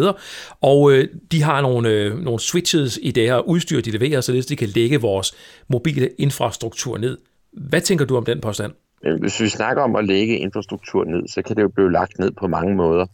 og 0.62 0.92
øh, 0.92 1.08
de 1.32 1.44
har 1.44 1.62
nogle, 1.62 2.16
nogle 2.24 2.40
switches 2.40 3.00
i 3.02 3.12
det 3.12 3.24
her 3.24 3.40
udstyr, 3.40 3.82
de 3.82 3.92
leverer, 3.92 4.22
således 4.22 4.46
de 4.46 4.56
kan 4.56 4.70
lægge 4.70 5.02
vores 5.02 5.34
mobile 5.68 6.10
infrastruktur 6.18 6.98
ned. 6.98 7.18
Hvad 7.54 7.82
tænker 7.82 8.06
du 8.06 8.18
om 8.18 8.26
den 8.26 8.42
påstand? 8.42 8.72
Hvis 9.20 9.42
vi 9.42 9.50
snakker 9.50 9.84
om 9.84 9.96
at 9.96 10.06
lægge 10.06 10.38
infrastruktur 10.38 11.04
ned, 11.04 11.28
så 11.28 11.42
kan 11.42 11.56
det 11.56 11.62
jo 11.62 11.68
blive 11.68 11.92
lagt 11.92 12.20
ned 12.20 12.32
på 12.32 12.48
mange 12.48 12.76
måder 12.76 13.06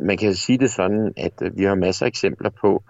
man 0.00 0.16
kan 0.16 0.34
sige 0.34 0.58
det 0.58 0.70
sådan, 0.70 1.12
at 1.16 1.32
øh, 1.42 1.56
vi 1.58 1.64
har 1.64 1.74
masser 1.74 2.06
af 2.06 2.08
eksempler 2.08 2.50
på, 2.50 2.84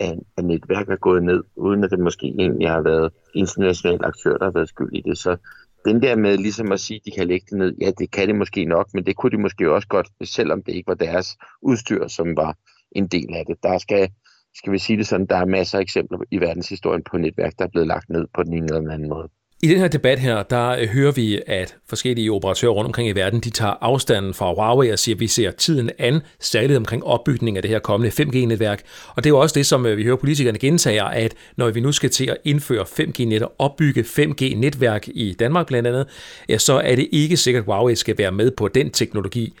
at, 0.00 0.18
at 0.36 0.44
netværk 0.44 0.88
er 0.88 0.96
gået 0.96 1.22
ned, 1.22 1.42
uden 1.56 1.84
at 1.84 1.90
det 1.90 1.98
måske 1.98 2.26
egentlig 2.26 2.68
har 2.68 2.80
været 2.80 3.12
internationale 3.34 4.06
aktører, 4.06 4.38
der 4.38 4.44
har 4.44 4.52
været 4.52 4.68
skyld 4.68 4.90
i 4.92 5.00
det. 5.00 5.18
Så 5.18 5.36
den 5.84 6.02
der 6.02 6.16
med 6.16 6.38
ligesom 6.38 6.72
at 6.72 6.80
sige, 6.80 6.96
at 6.96 7.04
de 7.04 7.10
kan 7.10 7.26
lægge 7.26 7.46
det 7.50 7.58
ned, 7.58 7.74
ja, 7.80 7.90
det 7.98 8.10
kan 8.10 8.28
de 8.28 8.32
måske 8.32 8.64
nok, 8.64 8.94
men 8.94 9.06
det 9.06 9.16
kunne 9.16 9.30
de 9.30 9.42
måske 9.42 9.72
også 9.72 9.88
godt, 9.88 10.08
selvom 10.24 10.62
det 10.62 10.72
ikke 10.72 10.88
var 10.88 10.94
deres 10.94 11.36
udstyr, 11.62 12.08
som 12.08 12.36
var 12.36 12.56
en 12.92 13.06
del 13.06 13.34
af 13.34 13.44
det. 13.46 13.56
Der 13.62 13.78
skal, 13.78 14.10
skal 14.54 14.72
vi 14.72 14.78
sige 14.78 14.96
det 14.96 15.06
sådan, 15.06 15.26
der 15.26 15.36
er 15.36 15.44
masser 15.44 15.78
af 15.78 15.82
eksempler 15.82 16.18
i 16.30 16.40
verdenshistorien 16.40 17.02
på 17.10 17.18
netværk, 17.18 17.52
der 17.58 17.64
er 17.64 17.68
blevet 17.68 17.88
lagt 17.88 18.10
ned 18.10 18.26
på 18.34 18.42
den 18.42 18.52
ene 18.52 18.66
eller 18.66 18.80
den 18.80 18.90
anden 18.90 19.08
måde. 19.08 19.28
I 19.62 19.68
den 19.68 19.78
her 19.78 19.88
debat 19.88 20.18
her, 20.18 20.42
der 20.42 20.68
øh, 20.68 20.88
hører 20.88 21.12
vi, 21.12 21.40
at 21.46 21.76
forskellige 21.88 22.32
operatører 22.32 22.72
rundt 22.72 22.86
omkring 22.86 23.08
i 23.08 23.12
verden, 23.12 23.40
de 23.40 23.50
tager 23.50 23.74
afstanden 23.80 24.34
fra 24.34 24.52
Huawei 24.52 24.90
og 24.90 24.98
siger, 24.98 25.16
at 25.16 25.20
vi 25.20 25.26
ser 25.26 25.50
tiden 25.50 25.90
an, 25.98 26.20
særligt 26.38 26.76
omkring 26.76 27.04
opbygningen 27.04 27.56
af 27.56 27.62
det 27.62 27.70
her 27.70 27.78
kommende 27.78 28.22
5G-netværk. 28.22 28.82
Og 29.16 29.24
det 29.24 29.30
er 29.30 29.34
jo 29.34 29.38
også 29.38 29.54
det, 29.54 29.66
som 29.66 29.86
øh, 29.86 29.96
vi 29.96 30.04
hører 30.04 30.16
politikerne 30.16 30.58
gentager, 30.58 31.04
at 31.04 31.34
når 31.56 31.70
vi 31.70 31.80
nu 31.80 31.92
skal 31.92 32.10
til 32.10 32.26
at 32.26 32.36
indføre 32.44 32.84
5G-net 33.00 33.42
og 33.42 33.52
opbygge 33.58 34.02
5G-netværk 34.02 35.08
i 35.08 35.36
Danmark 35.38 35.66
blandt 35.66 35.88
andet, 35.88 36.06
ja, 36.48 36.58
så 36.58 36.72
er 36.74 36.94
det 36.94 37.08
ikke 37.12 37.36
sikkert, 37.36 37.60
at 37.60 37.64
Huawei 37.64 37.94
skal 37.94 38.18
være 38.18 38.32
med 38.32 38.50
på 38.50 38.68
den 38.68 38.90
teknologi. 38.90 39.54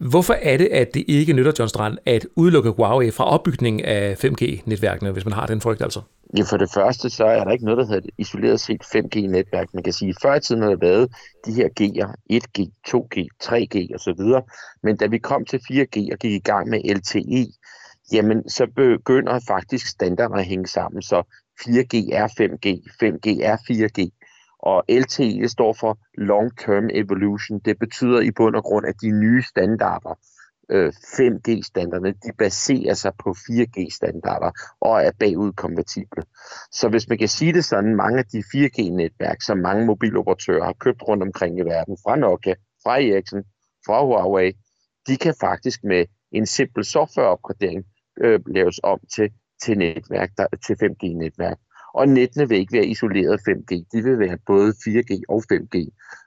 Hvorfor 0.00 0.36
er 0.42 0.56
det, 0.56 0.68
at 0.72 0.94
det 0.94 1.04
ikke 1.08 1.32
nytter, 1.32 1.52
John 1.58 1.68
Strand, 1.68 1.98
at 2.06 2.26
udelukke 2.36 2.70
Huawei 2.70 3.10
fra 3.10 3.24
opbygningen 3.24 3.84
af 3.84 4.24
5G-netværkene, 4.24 5.10
hvis 5.10 5.24
man 5.24 5.32
har 5.32 5.46
den 5.46 5.60
frygt 5.60 5.82
altså? 5.82 6.00
Ja, 6.36 6.42
for 6.42 6.56
det 6.56 6.70
første, 6.74 7.10
så 7.10 7.24
er 7.24 7.44
der 7.44 7.50
ikke 7.50 7.64
noget, 7.64 7.78
der 7.78 7.86
hedder 7.86 8.08
isoleret 8.18 8.60
set 8.60 8.82
5G-netværk. 8.82 9.74
Man 9.74 9.82
kan 9.82 9.92
sige, 9.92 10.08
at 10.08 10.16
før 10.22 10.34
i 10.34 10.40
tiden 10.40 10.62
har 10.62 10.68
der 10.68 10.76
været 10.76 11.12
de 11.46 11.52
her 11.52 11.68
G'er, 11.80 12.08
1G, 12.32 12.58
2G, 12.88 13.28
3G 13.44 13.94
osv. 13.94 14.44
Men 14.82 14.96
da 14.96 15.06
vi 15.06 15.18
kom 15.18 15.44
til 15.44 15.60
4G 15.70 16.12
og 16.12 16.18
gik 16.18 16.32
i 16.32 16.38
gang 16.38 16.68
med 16.68 16.80
LTE, 16.96 17.52
jamen 18.12 18.48
så 18.48 18.66
begynder 18.76 19.40
faktisk 19.48 19.86
standarder 19.86 20.34
at 20.34 20.44
hænge 20.44 20.66
sammen. 20.66 21.02
Så 21.02 21.22
4G 21.60 21.94
er 22.12 22.28
5G, 22.40 22.66
5G 23.02 23.42
er 23.42 23.56
4G. 23.56 24.10
Og 24.58 24.84
LTE 24.88 25.48
står 25.48 25.72
for 25.72 25.98
Long 26.18 26.58
Term 26.58 26.88
Evolution. 26.94 27.58
Det 27.64 27.78
betyder 27.78 28.20
i 28.20 28.30
bund 28.30 28.56
og 28.56 28.62
grund, 28.62 28.86
at 28.86 28.94
de 29.02 29.10
nye 29.10 29.42
standarder, 29.42 30.18
Øh, 30.70 30.92
5G-standarderne, 31.16 32.12
de 32.12 32.32
baserer 32.38 32.94
sig 32.94 33.12
på 33.18 33.30
4G-standarder 33.30 34.50
og 34.80 35.02
er 35.02 35.10
bagudkompatible. 35.18 36.22
Så 36.72 36.88
hvis 36.88 37.08
man 37.08 37.18
kan 37.18 37.28
sige 37.28 37.52
det 37.52 37.64
sådan, 37.64 37.96
mange 37.96 38.18
af 38.18 38.24
de 38.24 38.38
4G-netværk, 38.38 39.42
som 39.42 39.58
mange 39.58 39.86
mobiloperatører 39.86 40.64
har 40.64 40.72
købt 40.72 41.02
rundt 41.02 41.22
omkring 41.22 41.58
i 41.58 41.62
verden, 41.62 41.96
fra 42.04 42.16
Nokia, 42.16 42.54
fra 42.82 43.00
Ericsson, 43.00 43.42
fra 43.86 44.04
Huawei, 44.04 44.52
de 45.06 45.16
kan 45.16 45.34
faktisk 45.40 45.84
med 45.84 46.06
en 46.32 46.46
simpel 46.46 46.84
softwareopgradering 46.84 47.84
øh, 48.20 48.40
laves 48.46 48.80
om 48.82 49.00
til, 49.14 49.30
til, 49.62 49.78
netværk, 49.78 50.30
der, 50.36 50.46
til 50.66 50.74
5G-netværk. 50.74 51.58
Og 51.94 52.08
nettene 52.08 52.48
vil 52.48 52.58
ikke 52.58 52.72
være 52.72 52.86
isoleret 52.86 53.40
5G, 53.48 53.72
de 53.92 54.02
vil 54.02 54.18
være 54.18 54.38
både 54.46 54.70
4G 54.70 55.20
og 55.28 55.42
5G, 55.52 55.76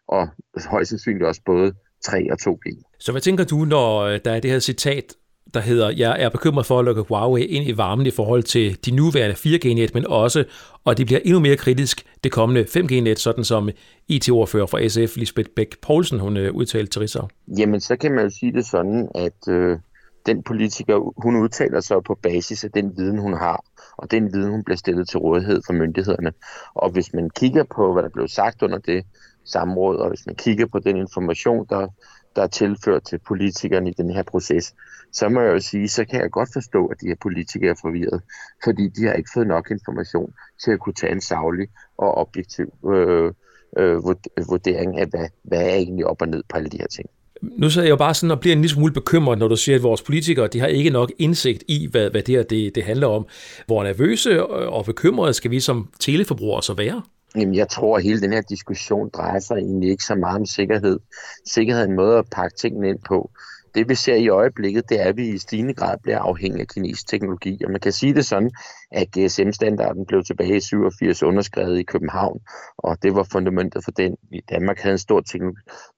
og 0.08 0.28
højst 0.70 0.90
sandsynligt 0.90 1.26
også 1.26 1.42
både 1.46 1.74
3 2.06 2.32
og 2.32 2.38
2G. 2.42 2.98
Så 3.00 3.12
hvad 3.12 3.22
tænker 3.22 3.44
du, 3.44 3.56
når 3.56 4.00
øh, 4.00 4.20
der 4.26 4.32
er 4.32 4.40
det 4.40 4.52
her 4.52 4.60
citat, 4.60 5.14
der 5.54 5.60
hedder, 5.60 5.90
jeg 5.90 6.22
er 6.22 6.30
bekymret 6.30 6.66
for 6.66 6.80
at 6.80 6.86
lukke 6.86 7.02
Huawei 7.02 7.44
ind 7.44 7.68
i 7.68 7.78
varmen 7.78 8.06
i 8.06 8.12
forhold 8.12 8.44
til 8.44 8.86
de 8.86 8.92
nuværende 8.92 9.36
4G-net, 9.36 9.94
men 9.94 10.08
også, 10.08 10.44
og 10.84 10.98
det 10.98 11.06
bliver 11.06 11.20
endnu 11.24 11.40
mere 11.40 11.58
kritisk, 11.58 12.06
det 12.24 12.32
kommende 12.32 12.64
5G-net, 12.64 13.20
sådan 13.20 13.44
som 13.44 13.70
IT-ordfører 14.08 14.66
for 14.66 14.88
SF, 14.88 15.18
Lisbeth 15.18 15.50
Bæk 15.56 15.78
Poulsen, 15.82 16.20
hun 16.20 16.38
øh, 16.38 16.54
udtalte 16.54 16.92
til 16.92 17.00
Ritzau. 17.00 17.28
Jamen, 17.58 17.82
så 17.82 17.96
kan 17.96 18.12
man 18.12 18.24
jo 18.24 18.30
sige 18.40 18.52
det 18.52 18.66
sådan, 18.66 19.10
at 19.16 19.48
øh, 19.50 19.78
den 20.26 20.44
politiker, 20.44 21.22
hun 21.24 21.36
udtaler 21.36 21.82
sig 21.82 21.98
på 22.08 22.18
basis 22.24 22.64
af 22.64 22.72
den 22.72 22.98
viden, 22.98 23.18
hun 23.18 23.34
har, 23.34 23.64
og 23.98 24.12
den 24.12 24.34
viden, 24.34 24.52
hun 24.52 24.64
bliver 24.64 24.78
stillet 24.78 25.10
til 25.10 25.20
rådighed 25.20 25.62
for 25.66 25.74
myndighederne. 25.74 26.34
Og 26.74 26.90
hvis 26.90 27.14
man 27.14 27.30
kigger 27.30 27.64
på, 27.76 27.94
hvad 27.94 28.04
der 28.04 28.10
blev 28.10 28.28
sagt 28.28 28.62
under 28.62 28.78
det 28.78 29.06
samråd, 29.46 29.98
og 29.98 30.10
hvis 30.10 30.26
man 30.26 30.36
kigger 30.36 30.66
på 30.66 30.80
den 30.80 30.98
information, 30.98 31.66
der, 31.70 31.88
der 32.36 32.42
er 32.44 32.48
tilført 32.48 33.04
til 33.04 33.20
politikerne 33.28 33.90
i 33.90 33.94
den 33.94 34.10
her 34.10 34.24
proces, 34.24 34.74
så 35.14 35.30
må 35.30 35.42
jeg 35.42 35.54
jo 35.54 35.60
sige, 35.60 35.88
så 35.90 36.06
kan 36.06 36.22
jeg 36.22 36.32
godt 36.32 36.50
forstå, 36.54 36.86
at 36.88 37.02
de 37.02 37.08
her 37.08 37.16
politikere 37.22 37.70
er 37.70 37.80
forvirret, 37.82 38.22
fordi 38.64 38.88
de 38.88 39.06
har 39.06 39.14
ikke 39.14 39.30
fået 39.34 39.48
nok 39.48 39.72
information 39.72 40.34
til 40.64 40.72
at 40.72 40.80
kunne 40.80 40.94
tage 40.94 41.12
en 41.12 41.22
savlig 41.22 41.68
og 41.98 42.18
objektiv 42.18 42.74
øh, 42.94 43.34
øh, 43.78 44.04
vurdering 44.50 45.00
af, 45.00 45.08
hvad, 45.08 45.28
hvad 45.44 45.62
er 45.62 45.76
egentlig 45.76 46.06
op 46.06 46.22
og 46.22 46.28
ned 46.28 46.44
på 46.50 46.58
alle 46.58 46.70
de 46.70 46.78
her 46.78 46.88
ting. 46.88 47.10
Nu 47.42 47.70
sidder 47.70 47.86
jeg 47.86 47.92
jo 47.92 47.96
bare 47.96 48.14
sådan 48.14 48.32
og 48.32 48.40
bliver 48.40 48.56
en 48.56 48.62
lille 48.62 48.74
smule 48.74 48.94
bekymret, 48.94 49.40
når 49.40 49.48
du 49.48 49.56
siger, 49.56 49.76
at 49.76 49.84
vores 49.84 50.02
politikere 50.02 50.48
de 50.48 50.60
har 50.60 50.68
ikke 50.68 50.90
nok 50.90 51.12
indsigt 51.20 51.64
i, 51.68 51.88
hvad, 51.92 52.10
hvad 52.10 52.22
det 52.22 52.36
her 52.36 52.44
det, 52.44 52.76
det 52.76 52.84
handler 52.84 53.08
om. 53.08 53.28
Hvor 53.66 53.84
nervøse 53.84 54.46
og 54.48 54.86
bekymrede 54.86 55.34
skal 55.34 55.52
vi 55.52 55.60
som 55.60 55.90
teleforbrugere 56.00 56.64
så 56.64 56.74
være? 56.74 57.02
Jamen, 57.36 57.56
jeg 57.56 57.70
tror, 57.70 57.98
at 57.98 58.04
hele 58.04 58.22
den 58.22 58.34
her 58.34 58.42
diskussion 58.42 59.10
drejer 59.10 59.40
sig 59.40 59.56
egentlig 59.56 59.90
ikke 59.90 60.04
så 60.04 60.16
meget 60.16 60.40
om 60.40 60.46
sikkerhed. 60.46 61.00
Sikkerhed 61.46 61.82
er 61.82 61.86
en 61.86 61.96
måde 61.96 62.18
at 62.18 62.30
pakke 62.32 62.58
tingene 62.58 62.90
ind 62.90 63.00
på 63.08 63.32
det 63.76 63.90
vi 63.90 63.96
ser 63.96 64.16
i 64.16 64.30
øjeblikket, 64.30 64.90
det 64.90 65.02
er, 65.02 65.06
at 65.06 65.18
vi 65.18 65.30
i 65.30 65.38
stigende 65.38 65.74
grad 65.74 65.98
bliver 66.04 66.20
afhængige 66.20 66.62
af 66.62 66.68
kinesisk 66.68 67.08
teknologi. 67.08 67.62
Og 67.66 67.72
man 67.72 67.80
kan 67.80 67.92
sige 67.92 68.14
det 68.14 68.26
sådan, 68.26 68.52
at 68.92 69.08
GSM-standarden 69.18 70.06
blev 70.06 70.24
tilbage 70.24 70.56
i 70.56 70.60
87 70.60 71.24
underskrevet 71.24 71.80
i 71.80 71.84
København, 71.84 72.40
og 72.78 73.04
det 73.04 73.16
var 73.16 73.24
fundamentet 73.32 73.84
for 73.84 73.92
den. 73.92 74.18
I 74.32 74.42
Danmark 74.50 74.80
havde 74.80 74.94
en 74.94 74.98
stor, 74.98 75.22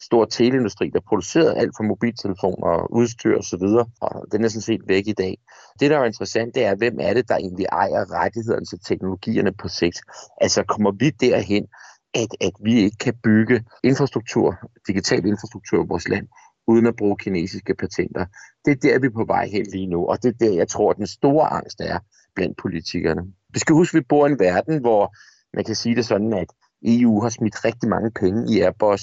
stor 0.01 0.25
teleindustri, 0.25 0.89
der 0.93 0.99
producerede 1.07 1.57
alt 1.57 1.73
fra 1.77 1.83
mobiltelefoner 1.83 2.67
og 2.67 2.93
udstyr 2.93 3.37
osv., 3.37 3.63
og, 3.63 3.89
og 4.01 4.25
den 4.31 4.43
er 4.43 4.47
sådan 4.47 4.61
set 4.61 4.81
væk 4.87 5.07
i 5.07 5.13
dag. 5.13 5.37
Det, 5.79 5.91
der 5.91 5.99
er 5.99 6.05
interessant, 6.05 6.55
det 6.55 6.65
er, 6.65 6.75
hvem 6.75 6.97
er 6.99 7.13
det, 7.13 7.29
der 7.29 7.37
egentlig 7.37 7.65
ejer 7.71 8.21
rettighederne 8.21 8.65
til 8.65 8.79
teknologierne 8.87 9.51
på 9.61 9.67
sigt? 9.67 10.01
Altså, 10.41 10.63
kommer 10.63 10.91
vi 10.91 11.09
derhen, 11.09 11.65
at, 12.13 12.35
at 12.41 12.53
vi 12.63 12.73
ikke 12.73 12.97
kan 12.97 13.13
bygge 13.23 13.63
infrastruktur, 13.83 14.55
digital 14.87 15.25
infrastruktur 15.25 15.83
i 15.83 15.87
vores 15.87 16.07
land, 16.07 16.27
uden 16.67 16.85
at 16.85 16.95
bruge 16.95 17.17
kinesiske 17.17 17.75
patenter. 17.75 18.25
Det 18.65 18.71
er 18.71 18.75
der, 18.75 18.99
vi 18.99 19.07
er 19.07 19.11
på 19.11 19.25
vej 19.27 19.47
hen 19.47 19.65
lige 19.71 19.87
nu, 19.87 20.05
og 20.05 20.23
det 20.23 20.29
er 20.29 20.45
der, 20.45 20.53
jeg 20.53 20.67
tror, 20.67 20.93
den 20.93 21.07
store 21.07 21.47
angst 21.47 21.81
er 21.81 21.99
blandt 22.35 22.57
politikerne. 22.57 23.21
Vi 23.53 23.59
skal 23.59 23.73
huske, 23.73 23.97
at 23.97 24.01
vi 24.01 24.05
bor 24.09 24.27
i 24.27 24.31
en 24.31 24.39
verden, 24.39 24.81
hvor 24.81 25.15
man 25.55 25.65
kan 25.65 25.75
sige 25.75 25.95
det 25.95 26.05
sådan, 26.05 26.33
at 26.33 26.47
EU 26.85 27.21
har 27.21 27.29
smidt 27.29 27.65
rigtig 27.65 27.89
mange 27.89 28.11
penge 28.11 28.53
i 28.53 28.61
Airbus, 28.61 29.01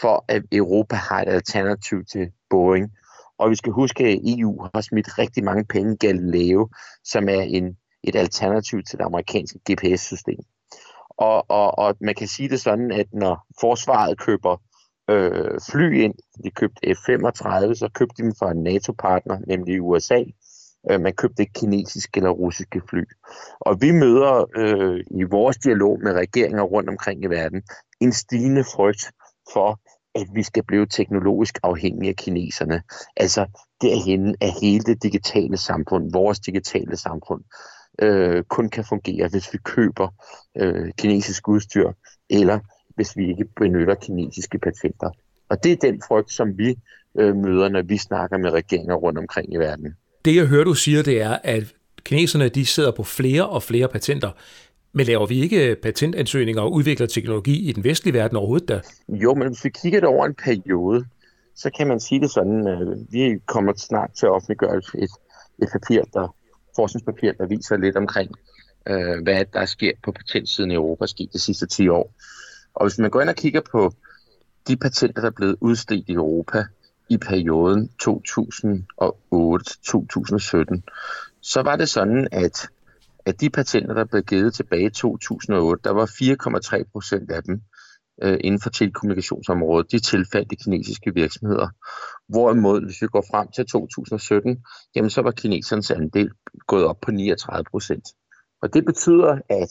for 0.00 0.24
at 0.28 0.42
Europa 0.52 0.96
har 0.96 1.22
et 1.22 1.28
alternativ 1.28 2.04
til 2.12 2.30
Boeing. 2.50 2.90
Og 3.38 3.50
vi 3.50 3.56
skal 3.56 3.72
huske, 3.72 4.04
at 4.04 4.20
EU 4.24 4.62
har 4.74 4.80
smidt 4.80 5.18
rigtig 5.18 5.44
mange 5.44 5.64
penge 5.64 5.94
i 5.94 6.06
Galileo, 6.06 6.68
som 7.04 7.28
er 7.28 7.40
en, 7.40 7.76
et 8.02 8.16
alternativ 8.16 8.82
til 8.82 8.98
det 8.98 9.04
amerikanske 9.04 9.58
GPS-system. 9.70 10.38
Og, 11.10 11.50
og, 11.50 11.78
og 11.78 11.96
man 12.00 12.14
kan 12.14 12.28
sige 12.28 12.48
det 12.48 12.60
sådan, 12.60 12.92
at 12.92 13.06
når 13.12 13.46
forsvaret 13.60 14.18
køber 14.18 14.56
øh, 15.10 15.60
fly 15.70 16.00
ind. 16.00 16.14
De 16.44 16.50
købte 16.50 16.80
F-35, 16.86 17.74
så 17.74 17.90
købte 17.94 18.14
de 18.16 18.22
dem 18.22 18.34
fra 18.38 18.50
en 18.50 18.62
NATO-partner, 18.62 19.38
nemlig 19.46 19.82
USA. 19.82 20.24
Øh, 20.90 21.00
man 21.00 21.12
købte 21.12 21.42
ikke 21.42 21.52
kinesiske 21.52 22.18
eller 22.18 22.30
russiske 22.30 22.82
fly. 22.90 23.02
Og 23.60 23.80
vi 23.80 23.90
møder 23.92 24.46
øh, 24.56 25.04
i 25.20 25.22
vores 25.22 25.56
dialog 25.56 26.00
med 26.02 26.12
regeringer 26.12 26.62
rundt 26.62 26.88
omkring 26.88 27.24
i 27.24 27.26
verden 27.26 27.62
en 28.00 28.12
stigende 28.12 28.64
frygt 28.64 29.12
for, 29.52 29.80
at 30.14 30.26
vi 30.34 30.42
skal 30.42 30.64
blive 30.64 30.86
teknologisk 30.86 31.58
afhængige 31.62 32.08
af 32.08 32.16
kineserne. 32.16 32.82
Altså 33.16 33.46
derhen 33.80 34.36
at 34.40 34.52
hele 34.60 34.84
det 34.84 35.02
digitale 35.02 35.56
samfund, 35.56 36.12
vores 36.12 36.40
digitale 36.40 36.96
samfund, 36.96 37.42
øh, 38.02 38.44
kun 38.44 38.68
kan 38.68 38.84
fungere, 38.84 39.28
hvis 39.28 39.52
vi 39.52 39.58
køber 39.58 40.08
øh, 40.56 40.92
kinesisk 40.98 41.48
udstyr, 41.48 41.92
eller 42.30 42.58
hvis 42.94 43.16
vi 43.16 43.28
ikke 43.28 43.44
benytter 43.44 43.94
kinesiske 43.94 44.58
patenter. 44.58 45.10
Og 45.48 45.64
det 45.64 45.72
er 45.72 45.76
den 45.76 46.02
frygt, 46.08 46.32
som 46.32 46.58
vi 46.58 46.76
øh, 47.18 47.36
møder, 47.36 47.68
når 47.68 47.82
vi 47.82 47.96
snakker 47.98 48.38
med 48.38 48.50
regeringer 48.50 48.94
rundt 48.94 49.18
omkring 49.18 49.54
i 49.54 49.56
verden. 49.56 49.94
Det 50.24 50.36
jeg 50.36 50.46
hører, 50.46 50.64
du 50.64 50.74
siger, 50.74 51.02
det 51.02 51.22
er, 51.22 51.38
at 51.44 51.74
kineserne 52.04 52.48
de 52.48 52.66
sidder 52.66 52.90
på 52.90 53.02
flere 53.02 53.48
og 53.48 53.62
flere 53.62 53.88
patenter. 53.88 54.30
Men 54.92 55.06
laver 55.06 55.26
vi 55.26 55.40
ikke 55.40 55.76
patentansøgninger 55.82 56.62
og 56.62 56.72
udvikler 56.72 57.06
teknologi 57.06 57.68
i 57.68 57.72
den 57.72 57.84
vestlige 57.84 58.14
verden 58.14 58.36
overhovedet 58.36 58.68
da? 58.68 58.80
Jo, 59.08 59.34
men 59.34 59.48
hvis 59.48 59.64
vi 59.64 59.70
kigger 59.70 60.00
det 60.00 60.08
over 60.08 60.26
en 60.26 60.34
periode, 60.34 61.04
så 61.56 61.70
kan 61.76 61.86
man 61.88 62.00
sige 62.00 62.20
det 62.20 62.30
sådan, 62.30 62.66
at 62.66 62.98
vi 63.10 63.38
kommer 63.46 63.72
snart 63.76 64.10
til 64.18 64.26
at 64.26 64.32
offentliggøre 64.32 64.76
et, 64.76 65.10
et 65.62 65.68
papir, 65.72 66.02
der, 66.12 66.34
forskningspapir, 66.76 67.32
der 67.32 67.46
viser 67.46 67.76
lidt 67.76 67.96
omkring, 67.96 68.30
øh, 68.86 69.22
hvad 69.22 69.44
der 69.52 69.64
sker 69.64 69.92
på 70.04 70.12
patentsiden 70.12 70.70
i 70.70 70.74
Europa 70.74 71.06
sket 71.06 71.32
de 71.32 71.38
sidste 71.38 71.66
10 71.66 71.88
år. 71.88 72.14
Og 72.74 72.86
hvis 72.86 72.98
man 72.98 73.10
går 73.10 73.20
ind 73.20 73.28
og 73.28 73.36
kigger 73.36 73.60
på 73.72 73.92
de 74.68 74.76
patenter, 74.76 75.20
der 75.20 75.28
er 75.28 75.34
blevet 75.36 75.56
udstedt 75.60 76.08
i 76.08 76.12
Europa 76.12 76.64
i 77.10 77.18
perioden 77.18 77.90
2008-2017, 78.02 78.08
så 81.42 81.62
var 81.62 81.76
det 81.76 81.88
sådan, 81.88 82.28
at 82.32 82.68
at 83.26 83.40
de 83.40 83.50
patenter, 83.50 83.94
der 83.94 84.04
blev 84.04 84.22
givet 84.22 84.54
tilbage 84.54 84.86
i 84.86 84.90
2008, 84.90 85.82
der 85.84 85.90
var 85.90 86.06
4,3 86.06 86.90
procent 86.92 87.30
af 87.30 87.42
dem 87.42 87.62
øh, 88.22 88.38
inden 88.40 88.60
for 88.60 88.70
telekommunikationsområdet, 88.70 89.92
de 89.92 89.98
tilfaldte 89.98 90.56
kinesiske 90.56 91.14
virksomheder. 91.14 91.68
Hvorimod, 92.28 92.84
hvis 92.84 93.02
vi 93.02 93.06
går 93.06 93.24
frem 93.30 93.48
til 93.48 93.66
2017, 93.66 94.64
jamen 94.96 95.10
så 95.10 95.22
var 95.22 95.30
kinesernes 95.30 95.90
andel 95.90 96.30
gået 96.66 96.84
op 96.84 97.00
på 97.00 97.10
39 97.10 97.64
procent. 97.70 98.04
Og 98.62 98.74
det 98.74 98.84
betyder, 98.84 99.38
at 99.48 99.70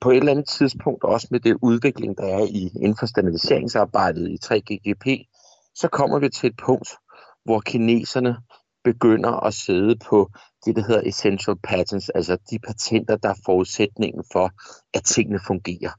på 0.00 0.10
et 0.10 0.16
eller 0.16 0.32
andet 0.32 0.48
tidspunkt, 0.48 1.04
også 1.04 1.28
med 1.30 1.40
det 1.40 1.56
udvikling, 1.62 2.18
der 2.18 2.24
er 2.24 2.44
i 2.44 2.70
inden 2.76 2.96
for 2.98 3.06
standardiseringsarbejdet 3.06 4.28
i 4.28 4.38
3GGP, 4.44 5.04
så 5.74 5.88
kommer 5.88 6.18
vi 6.18 6.28
til 6.28 6.46
et 6.46 6.56
punkt, 6.64 6.88
hvor 7.44 7.60
kineserne 7.60 8.36
begynder 8.84 9.30
at 9.30 9.54
sidde 9.54 9.96
på 9.96 10.30
det, 10.64 10.76
der 10.76 10.82
hedder 10.82 11.02
essential 11.04 11.56
patents, 11.62 12.08
altså 12.08 12.36
de 12.50 12.58
patenter, 12.58 13.16
der 13.16 13.28
er 13.28 13.42
forudsætningen 13.44 14.24
for, 14.32 14.50
at 14.94 15.04
tingene 15.04 15.40
fungerer, 15.46 15.90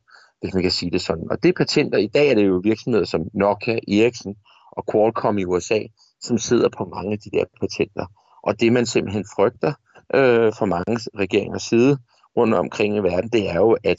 hvis 0.42 0.54
man 0.54 0.64
kan 0.64 0.72
sige 0.72 0.92
det 0.92 1.02
sådan. 1.02 1.32
Og 1.32 1.44
det 1.44 1.56
patenter, 1.56 1.98
i 1.98 2.08
dag 2.08 2.30
er 2.30 2.36
det 2.36 2.48
jo 2.48 2.62
virksomheder 2.64 3.06
som 3.06 3.22
Nokia, 3.34 3.80
Ericsson 3.88 4.36
og 4.72 4.84
Qualcomm 4.92 5.38
i 5.38 5.46
USA, 5.46 5.80
som 6.22 6.38
sidder 6.38 6.70
på 6.78 6.86
mange 6.86 7.12
af 7.12 7.20
de 7.20 7.30
der 7.32 7.44
patenter. 7.62 8.06
Og 8.44 8.60
det, 8.60 8.74
man 8.74 8.86
simpelthen 8.86 9.26
frygter 9.36 9.74
øh, 10.16 10.54
fra 10.54 10.66
mange 10.66 11.00
regeringers 11.16 11.64
side 11.64 11.98
rundt 12.38 12.54
omkring 12.54 12.96
i 12.96 13.00
verden, 13.00 13.30
det 13.30 13.50
er 13.50 13.56
jo, 13.56 13.78
at, 13.84 13.98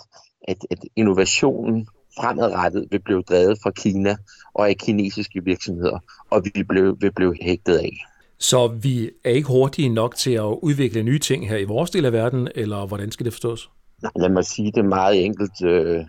at, 0.49 0.57
at 0.71 0.79
innovationen 0.97 1.89
fremadrettet 2.21 2.87
vil 2.91 3.01
blive 3.01 3.23
drevet 3.23 3.59
fra 3.63 3.71
Kina 3.71 4.17
og 4.55 4.69
af 4.69 4.77
kinesiske 4.77 5.45
virksomheder, 5.45 5.99
og 6.31 6.45
vi 6.45 6.65
vil, 6.69 6.95
vil 7.01 7.13
blive 7.13 7.37
hægtet 7.43 7.77
af. 7.79 7.93
Så 8.39 8.67
vi 8.67 9.11
er 9.25 9.31
ikke 9.31 9.49
hurtige 9.49 9.89
nok 9.89 10.15
til 10.17 10.33
at 10.33 10.59
udvikle 10.63 11.03
nye 11.03 11.19
ting 11.19 11.49
her 11.49 11.57
i 11.57 11.65
vores 11.65 11.91
del 11.91 12.05
af 12.05 12.13
verden, 12.13 12.49
eller 12.55 12.87
hvordan 12.87 13.11
skal 13.11 13.25
det 13.25 13.33
forstås? 13.33 13.71
Nej, 14.03 14.13
lad 14.17 14.29
mig 14.29 14.45
sige 14.45 14.73
det 14.73 14.85
meget 14.85 15.25
enkelt. 15.25 15.65
Øh, 15.65 16.05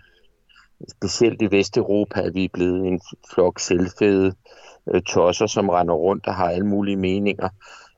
specielt 0.91 1.41
i 1.41 1.51
Vesteuropa 1.51 2.21
er 2.21 2.31
vi 2.31 2.47
blevet 2.53 2.87
en 2.87 3.01
flok 3.33 3.59
selvfede 3.59 4.33
øh, 4.93 5.01
tosser, 5.01 5.47
som 5.47 5.69
render 5.69 5.93
rundt 5.93 6.27
og 6.27 6.35
har 6.35 6.49
alle 6.49 6.67
mulige 6.67 6.97
meninger. 6.97 7.49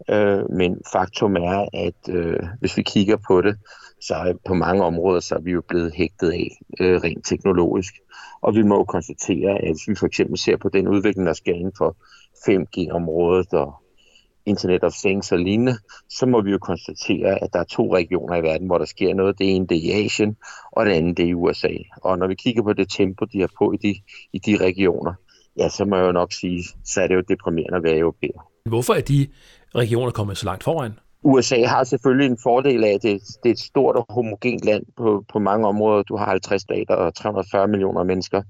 Øh, 0.10 0.52
men 0.52 0.78
faktum 0.92 1.36
er, 1.36 1.68
at 1.74 2.16
øh, 2.16 2.40
hvis 2.60 2.78
vi 2.78 2.84
kigger 2.84 3.18
på 3.28 3.42
det, 3.42 3.58
så 4.02 4.16
er 4.16 4.34
på 4.48 4.54
mange 4.54 4.84
områder, 4.84 5.20
så 5.20 5.36
er 5.36 5.40
vi 5.40 5.52
jo 5.52 5.62
blevet 5.68 5.94
hægtet 5.96 6.32
af 6.32 6.50
øh, 6.80 7.02
rent 7.04 7.26
teknologisk. 7.26 7.94
Og 8.42 8.56
vi 8.56 8.64
må 8.64 8.76
jo 8.76 8.84
konstatere, 8.84 9.52
at 9.52 9.68
hvis 9.68 9.88
vi 9.88 9.96
for 9.96 10.08
eksempel 10.08 10.38
ser 10.38 10.58
på 10.58 10.70
den 10.70 10.88
udvikling, 10.88 11.28
der 11.28 11.34
sker 11.34 11.54
inden 11.54 11.74
for 11.78 11.98
5G-området 12.50 13.54
og 13.54 13.74
Internet 14.46 14.84
of 14.84 14.94
Things 14.94 15.32
og 15.32 15.40
lignende, 15.40 15.78
så 16.10 16.26
må 16.26 16.42
vi 16.42 16.52
jo 16.52 16.58
konstatere, 16.58 17.44
at 17.44 17.54
der 17.54 17.60
er 17.60 17.64
to 17.64 17.96
regioner 17.96 18.36
i 18.36 18.44
verden, 18.44 18.68
hvor 18.68 18.78
der 18.78 18.86
sker 18.86 19.14
noget. 19.14 19.40
Det 19.40 19.56
ene 19.56 19.68
det 19.68 19.78
er 19.78 19.82
i 19.82 20.06
Asien, 20.06 20.38
og 20.72 20.86
det 20.86 20.92
andet 20.92 21.18
det 21.18 21.26
er 21.26 21.30
i 21.30 21.34
USA. 21.34 21.74
Og 22.02 22.18
når 22.18 22.28
vi 22.28 22.36
kigger 22.36 22.64
på 22.64 22.74
det 22.74 22.90
tempo, 22.90 23.26
de 23.26 23.40
har 23.40 23.50
på 23.58 23.72
i 23.72 23.78
de, 23.78 23.96
i 24.34 24.40
de 24.40 24.58
regioner, 24.58 25.14
ja, 25.58 25.70
så 25.70 25.86
må 25.86 25.96
jeg 25.96 26.06
jo 26.06 26.12
nok 26.12 26.34
sige, 26.34 26.64
så 26.86 27.02
er 27.02 27.08
det 27.08 27.16
jo 27.16 27.22
deprimerende 27.30 27.78
at 27.78 27.84
være 27.84 27.98
europæer. 27.98 28.52
Hvorfor 28.66 28.94
er 28.94 29.02
de 29.02 29.28
regioner 29.76 30.12
kommet 30.12 30.38
så 30.38 30.46
langt 30.46 30.64
foran? 30.64 30.92
USA 31.28 31.66
har 31.66 31.84
selvfølgelig 31.84 32.30
en 32.30 32.38
fordel 32.44 32.84
af, 32.84 32.94
at 32.94 33.04
det, 33.04 33.22
det 33.44 33.50
er 33.50 33.54
et 33.54 33.60
stort 33.60 33.96
og 33.96 34.06
homogent 34.10 34.66
land 34.66 34.84
på, 34.98 35.26
på 35.32 35.40
mange 35.40 35.68
områder. 35.68 36.04
Du 36.04 36.16
har 36.18 36.26
50 36.26 36.62
stater 36.62 36.96
og 36.96 37.16
340 37.16 37.68
millioner 37.68 38.04
mennesker, 38.04 38.42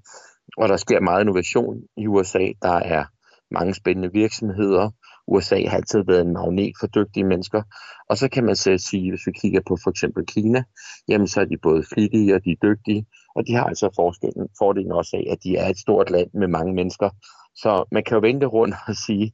og 0.57 0.69
der 0.69 0.77
sker 0.77 0.99
meget 0.99 1.21
innovation 1.21 1.81
i 1.97 2.07
USA. 2.07 2.47
Der 2.61 2.73
er 2.73 3.03
mange 3.51 3.73
spændende 3.73 4.13
virksomheder. 4.13 4.89
USA 5.27 5.67
har 5.67 5.77
altid 5.77 6.03
været 6.07 6.21
en 6.21 6.33
magnet 6.33 6.73
for 6.79 6.87
dygtige 6.87 7.23
mennesker. 7.23 7.61
Og 8.09 8.17
så 8.17 8.29
kan 8.29 8.43
man 8.45 8.55
så 8.55 8.77
sige, 8.77 9.11
hvis 9.11 9.27
vi 9.27 9.31
kigger 9.31 9.61
på 9.67 9.77
for 9.83 9.89
eksempel 9.89 10.25
Kina, 10.25 10.63
jamen 11.07 11.27
så 11.27 11.41
er 11.41 11.45
de 11.45 11.57
både 11.57 11.83
flittige 11.93 12.35
og 12.35 12.43
de 12.45 12.51
er 12.51 12.61
dygtige, 12.63 13.05
og 13.35 13.47
de 13.47 13.53
har 13.53 13.63
altså 13.63 13.89
forskellen, 13.95 14.47
fordelen 14.57 14.91
også 14.91 15.17
af, 15.17 15.31
at 15.31 15.43
de 15.43 15.57
er 15.57 15.69
et 15.69 15.77
stort 15.77 16.09
land 16.09 16.29
med 16.33 16.47
mange 16.47 16.73
mennesker. 16.73 17.09
Så 17.55 17.85
man 17.91 18.03
kan 18.03 18.15
jo 18.15 18.21
vente 18.21 18.45
rundt 18.45 18.75
og 18.87 18.95
sige, 18.95 19.33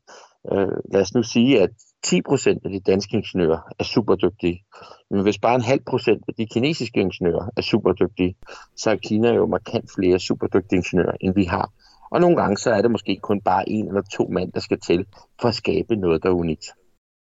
øh, 0.52 0.78
lad 0.94 1.02
os 1.02 1.14
nu 1.14 1.24
sige, 1.24 1.62
at 1.62 1.70
10 2.04 2.22
procent 2.22 2.62
af 2.66 2.72
de 2.72 2.80
danske 2.80 3.18
ingeniører 3.18 3.60
er 3.80 3.84
super 3.84 4.16
dygtige. 4.16 4.64
Men 5.12 5.22
hvis 5.22 5.38
bare 5.38 5.56
en 5.56 5.62
halv 5.62 5.82
procent 5.88 6.24
af 6.28 6.34
de 6.38 6.46
kinesiske 6.46 7.00
ingeniører 7.00 7.50
er 7.58 7.62
super 7.62 7.94
dygtige, 7.94 8.36
så 8.76 8.92
er 8.92 8.96
Kina 8.96 9.34
jo 9.34 9.46
markant 9.46 9.90
flere 9.96 10.20
super 10.20 10.48
dygtige 10.48 10.78
ingeniører, 10.78 11.16
end 11.22 11.36
vi 11.36 11.44
har. 11.44 11.72
Og 12.12 12.22
nogle 12.22 12.36
gange 12.36 12.58
så 12.58 12.72
er 12.72 12.82
det 12.82 12.92
måske 12.92 13.20
kun 13.22 13.42
bare 13.42 13.70
en 13.70 13.88
eller 13.88 14.02
to 14.02 14.28
mand, 14.28 14.52
der 14.52 14.60
skal 14.60 14.80
til 14.80 15.06
for 15.42 15.48
at 15.48 15.56
skabe 15.56 15.96
noget, 15.96 16.24
der 16.24 16.30
er 16.30 16.34
unikt. 16.34 16.66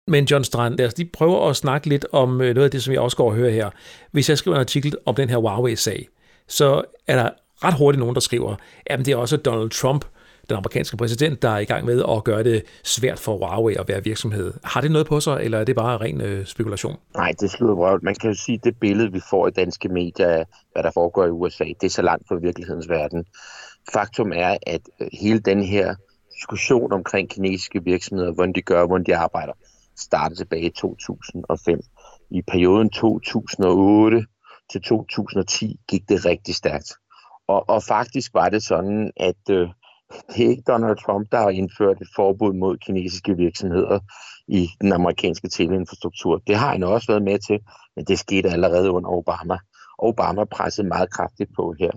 Men 0.09 0.25
John 0.25 0.45
Strand, 0.45 0.78
lad 0.78 0.87
os 0.87 0.99
lige 0.99 1.11
prøve 1.12 1.49
at 1.49 1.56
snakke 1.56 1.89
lidt 1.89 2.06
om 2.12 2.41
øh, 2.41 2.54
noget 2.54 2.65
af 2.65 2.71
det, 2.71 2.82
som 2.82 2.93
jeg 2.93 3.00
også 3.00 3.17
går 3.17 3.28
og 3.30 3.34
hører 3.34 3.50
her. 3.50 3.71
Hvis 4.12 4.28
jeg 4.28 4.39
skriver 4.39 4.56
en 4.56 4.60
artikel 4.60 4.95
om 5.06 5.15
den 5.15 5.28
her 5.28 5.36
Huawei-sag, 5.36 6.08
så 6.49 6.82
er 7.06 7.17
der 7.17 7.30
ret 7.65 7.75
hurtigt 7.75 8.00
nogen, 8.00 8.15
der 8.15 8.21
skriver, 8.21 8.56
at 8.86 8.99
det 8.99 9.08
er 9.08 9.17
også 9.17 9.36
Donald 9.36 9.71
Trump, 9.71 10.04
den 10.49 10.56
amerikanske 10.56 10.97
præsident, 10.97 11.43
der 11.43 11.49
er 11.49 11.59
i 11.59 11.65
gang 11.65 11.85
med 11.85 12.02
at 12.09 12.25
gøre 12.25 12.45
det 12.45 12.63
svært 12.85 13.19
for 13.19 13.37
Huawei 13.37 13.75
at 13.75 13.89
være 13.89 14.04
virksomhed. 14.04 14.54
Har 14.65 14.80
det 14.80 14.91
noget 14.91 15.06
på 15.06 15.21
sig, 15.21 15.41
eller 15.43 15.59
er 15.59 15.65
det 15.65 15.76
bare 15.76 15.99
ren 15.99 16.21
øh, 16.21 16.47
spekulation? 16.47 16.97
Nej, 17.15 17.32
det 17.41 17.50
slutter 17.50 17.75
røvt. 17.75 18.02
Man 18.02 18.15
kan 18.15 18.30
jo 18.30 18.37
sige, 18.37 18.59
at 18.59 18.65
det 18.65 18.80
billede, 18.80 19.13
vi 19.13 19.21
får 19.30 19.49
i 19.49 19.50
danske 19.50 19.89
medier 19.89 20.28
af, 20.28 20.47
hvad 20.73 20.82
der 20.82 20.91
foregår 20.91 21.25
i 21.25 21.30
USA, 21.30 21.65
det 21.65 21.87
er 21.87 21.91
så 21.91 22.02
langt 22.02 22.28
fra 22.28 22.35
virkelighedens 22.35 22.89
verden. 22.89 23.25
Faktum 23.93 24.32
er, 24.32 24.56
at 24.67 24.80
øh, 25.00 25.09
hele 25.13 25.39
den 25.39 25.63
her 25.65 25.95
diskussion 26.35 26.93
omkring 26.93 27.30
kinesiske 27.30 27.85
virksomheder, 27.85 28.32
hvordan 28.32 28.54
de 28.54 28.63
gør, 28.63 28.87
hvordan 28.87 29.06
de 29.06 29.17
arbejder, 29.17 29.52
startede 29.97 30.41
tilbage 30.41 30.67
i 30.67 30.71
2005. 30.71 31.80
I 32.30 32.43
perioden 32.43 32.91
2008 32.91 34.26
til 34.73 34.82
2010 34.82 35.80
gik 35.89 36.09
det 36.09 36.25
rigtig 36.25 36.54
stærkt. 36.54 36.93
Og, 37.49 37.69
og 37.69 37.82
faktisk 37.82 38.35
var 38.35 38.49
det 38.49 38.63
sådan, 38.63 39.13
at 39.17 39.50
øh, 39.50 39.69
det 40.10 40.45
er 40.45 40.50
ikke 40.50 40.62
Donald 40.66 40.97
Trump, 40.97 41.32
der 41.32 41.38
har 41.38 41.50
indført 41.50 42.00
et 42.00 42.08
forbud 42.16 42.52
mod 42.52 42.78
kinesiske 42.78 43.36
virksomheder 43.36 43.99
i 44.49 44.69
den 44.80 44.92
amerikanske 44.92 45.49
teleinfrastruktur. 45.49 46.42
Det 46.47 46.56
har 46.56 46.71
han 46.73 46.82
også 46.82 47.06
været 47.12 47.23
med 47.23 47.38
til, 47.38 47.58
men 47.97 48.04
det 48.04 48.19
skete 48.19 48.49
allerede 48.49 48.90
under 48.90 49.10
Obama. 49.10 49.58
Obama 49.99 50.45
pressede 50.45 50.88
meget 50.88 51.12
kraftigt 51.12 51.50
på 51.56 51.75
her. 51.78 51.90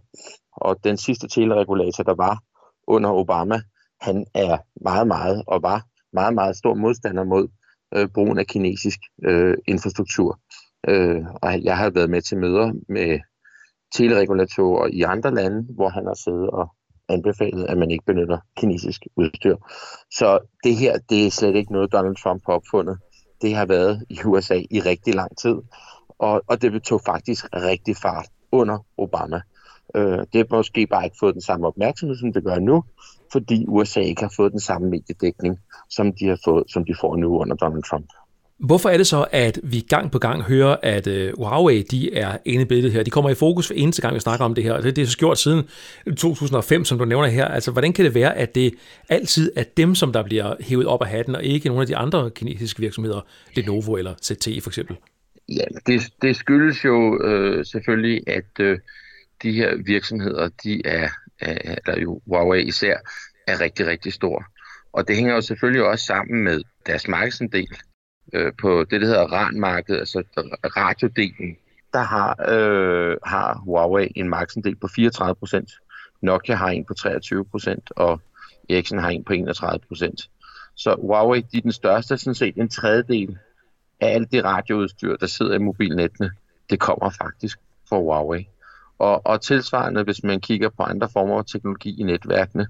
Og 0.52 0.84
den 0.84 0.98
sidste 0.98 1.28
teleregulator, 1.28 2.04
der 2.04 2.16
var 2.16 2.40
under 2.88 3.10
Obama, 3.10 3.62
han 4.02 4.26
er 4.34 4.58
meget, 4.82 5.08
meget 5.08 5.44
og 5.48 5.64
var 5.64 5.84
meget, 6.14 6.34
meget 6.34 6.56
stor 6.56 6.74
modstander 6.74 7.24
mod 7.24 7.48
øh, 7.96 8.08
brugen 8.08 8.38
af 8.40 8.48
kinesisk 8.48 9.00
øh, 9.26 9.58
infrastruktur. 9.68 10.40
Øh, 10.88 11.22
og 11.42 11.64
jeg 11.64 11.78
har 11.78 11.90
været 11.90 12.10
med 12.10 12.22
til 12.22 12.38
møder 12.38 12.72
med 12.90 13.20
teleregulatorer 13.94 14.88
i 14.88 15.02
andre 15.02 15.34
lande, 15.36 15.74
hvor 15.76 15.90
han 15.90 16.06
har 16.06 16.14
siddet 16.14 16.50
og 16.50 16.70
anbefalet, 17.10 17.66
at 17.66 17.78
man 17.78 17.92
ikke 17.92 18.06
benytter 18.06 18.38
kinesisk 18.58 19.08
udstyr. 19.16 19.56
Så 20.12 20.40
det 20.64 20.76
her, 20.76 20.98
det 21.10 21.26
er 21.26 21.32
slet 21.32 21.56
ikke 21.56 21.72
noget, 21.72 21.92
Donald 21.92 22.16
Trump 22.16 22.44
har 22.46 22.54
opfundet. 22.54 22.98
Det 23.42 23.56
har 23.56 23.66
været 23.66 24.06
i 24.10 24.20
USA 24.26 24.62
i 24.72 24.80
rigtig 24.80 25.16
lang 25.16 25.38
tid, 25.38 25.56
og, 26.20 26.42
og 26.48 26.62
det 26.62 26.84
tog 26.84 27.02
faktisk 27.06 27.46
rigtig 27.54 27.98
fart 27.98 28.28
under 28.52 28.86
Obama. 28.98 29.42
Øh, 29.96 30.18
det 30.18 30.36
har 30.36 30.56
måske 30.56 30.88
bare 30.88 31.06
ikke 31.06 31.18
fået 31.20 31.34
den 31.34 31.42
samme 31.42 31.68
opmærksomhed, 31.68 32.18
som 32.18 32.34
det 32.34 32.44
gør 32.44 32.60
nu, 32.60 32.84
fordi 33.32 33.66
USA 33.68 34.00
ikke 34.00 34.22
har 34.22 34.34
fået 34.36 34.52
den 34.52 34.60
samme 34.60 34.90
mediedækning, 34.90 35.60
som 35.90 36.14
de, 36.14 36.28
har 36.28 36.40
fået, 36.46 36.64
som 36.68 36.86
de 36.86 36.96
får 37.02 37.16
nu 37.16 37.40
under 37.40 37.56
Donald 37.56 37.84
Trump. 37.84 38.06
Hvorfor 38.60 38.90
er 38.90 38.98
det 38.98 39.08
så, 39.08 39.26
at 39.32 39.60
vi 39.64 39.80
gang 39.80 40.12
på 40.12 40.20
gang 40.20 40.42
hører, 40.44 40.76
at 40.84 41.08
øh, 41.08 41.34
Huawei 41.38 41.82
de 41.82 42.14
er 42.14 42.38
inde 42.46 42.62
i 42.62 42.66
billedet 42.66 42.92
her? 42.92 43.04
De 43.04 43.10
kommer 43.10 43.30
i 43.30 43.36
fokus 43.36 43.68
for 43.68 43.74
eneste 43.74 44.02
gang, 44.02 44.16
vi 44.16 44.20
snakker 44.20 44.46
om 44.46 44.56
det 44.56 44.64
her. 44.64 44.82
Det, 44.82 44.96
det 44.96 45.02
er 45.02 45.06
så 45.06 45.18
gjort 45.18 45.40
siden 45.40 45.70
2005, 46.18 46.86
som 46.86 46.98
du 46.98 47.06
nævner 47.06 47.28
her. 47.28 47.46
Altså, 47.46 47.72
hvordan 47.72 47.94
kan 47.94 48.06
det 48.06 48.16
være, 48.16 48.38
at 48.38 48.56
det 48.56 48.74
altid 49.10 49.52
er 49.56 49.64
dem, 49.78 49.96
som 49.96 50.14
der 50.14 50.24
bliver 50.24 50.56
hævet 50.60 50.86
op 50.86 51.02
af 51.02 51.08
hatten, 51.08 51.36
og 51.36 51.44
ikke 51.44 51.68
nogle 51.68 51.82
af 51.82 51.88
de 51.88 51.98
andre 51.98 52.30
kinesiske 52.30 52.80
virksomheder, 52.80 53.22
Lenovo 53.56 53.94
eller 53.94 54.14
ZTE 54.24 54.62
for 54.62 54.70
eksempel? 54.70 54.98
Ja, 55.50 55.64
det, 55.88 56.02
det 56.22 56.36
skyldes 56.36 56.86
jo 56.86 57.24
øh, 57.24 57.66
selvfølgelig, 57.66 58.24
at 58.28 58.60
øh, 58.60 58.80
de 59.44 59.52
her 59.52 59.76
virksomheder, 59.86 60.50
de 60.64 60.82
er, 60.86 61.10
er, 61.40 61.76
eller 61.88 62.02
jo 62.02 62.22
Huawei 62.26 62.64
især, 62.64 62.98
er 63.48 63.62
rigtig, 63.62 63.88
rigtig 63.88 64.14
stor. 64.14 64.46
Og 64.94 65.08
det 65.08 65.16
hænger 65.16 65.34
jo 65.34 65.42
selvfølgelig 65.42 65.84
også 65.84 66.06
sammen 66.06 66.44
med 66.44 66.62
deres 66.86 67.08
markedsandel 67.08 67.68
øh, 68.34 68.54
på 68.62 68.84
det, 68.84 69.02
der 69.02 69.08
hedder 69.08 69.34
RAN-markedet, 69.34 70.00
altså 70.00 70.24
radiodelen, 70.78 71.58
der 71.94 72.00
har, 72.00 72.36
øh, 72.50 73.18
har 73.24 73.58
Huawei 73.58 74.12
en 74.16 74.30
markedsandel 74.30 74.76
på 74.76 74.88
34 74.88 75.36
procent. 75.36 75.72
Nokia 76.22 76.56
har 76.56 76.70
en 76.70 76.86
på 76.86 76.94
23 76.94 77.46
procent, 77.46 77.92
og 77.96 78.22
Ericsson 78.70 79.00
har 79.00 79.10
en 79.10 79.24
på 79.24 79.34
31 79.34 79.80
procent. 79.88 80.30
Så 80.76 80.96
Huawei 81.02 81.42
de 81.42 81.58
er 81.58 81.62
den 81.62 81.72
største, 81.72 82.18
sådan 82.18 82.36
set 82.36 82.56
en 82.56 82.70
tredjedel 82.70 83.38
af 84.00 84.08
alt 84.08 84.32
det 84.32 84.44
radioudstyr, 84.44 85.16
der 85.16 85.28
sidder 85.28 85.56
i 85.56 85.58
mobilnettene, 85.58 86.32
det 86.70 86.80
kommer 86.80 87.10
faktisk 87.10 87.60
fra 87.90 87.98
Huawei. 87.98 88.48
Og, 89.00 89.26
og 89.26 89.42
tilsvarende, 89.42 90.04
hvis 90.04 90.24
man 90.24 90.42
kigger 90.42 90.70
på 90.70 90.84
andre 90.84 91.10
former 91.14 91.38
for 91.38 91.44
teknologi 91.44 92.00
i 92.00 92.04
netværkene, 92.04 92.68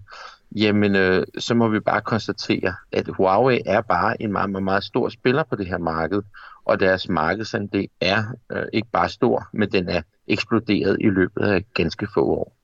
jamen 0.56 0.96
øh, 0.96 1.26
så 1.38 1.54
må 1.54 1.68
vi 1.68 1.80
bare 1.80 2.02
konstatere, 2.02 2.74
at 2.92 3.08
Huawei 3.08 3.62
er 3.66 3.82
bare 3.82 4.22
en 4.22 4.32
meget, 4.32 4.50
meget, 4.50 4.64
meget 4.64 4.84
stor 4.84 5.10
spiller 5.10 5.44
på 5.44 5.56
det 5.56 5.68
her 5.68 5.78
marked, 5.78 6.22
og 6.66 6.80
deres 6.80 7.10
markedsandel 7.10 7.88
er 8.02 8.24
øh, 8.52 8.66
ikke 8.74 8.88
bare 8.92 9.10
stor, 9.10 9.48
men 9.54 9.72
den 9.72 9.90
er 9.90 10.02
eksploderet 10.28 10.98
i 11.00 11.10
løbet 11.10 11.42
af 11.42 11.66
ganske 11.74 12.08
få 12.14 12.26
år. 12.26 12.56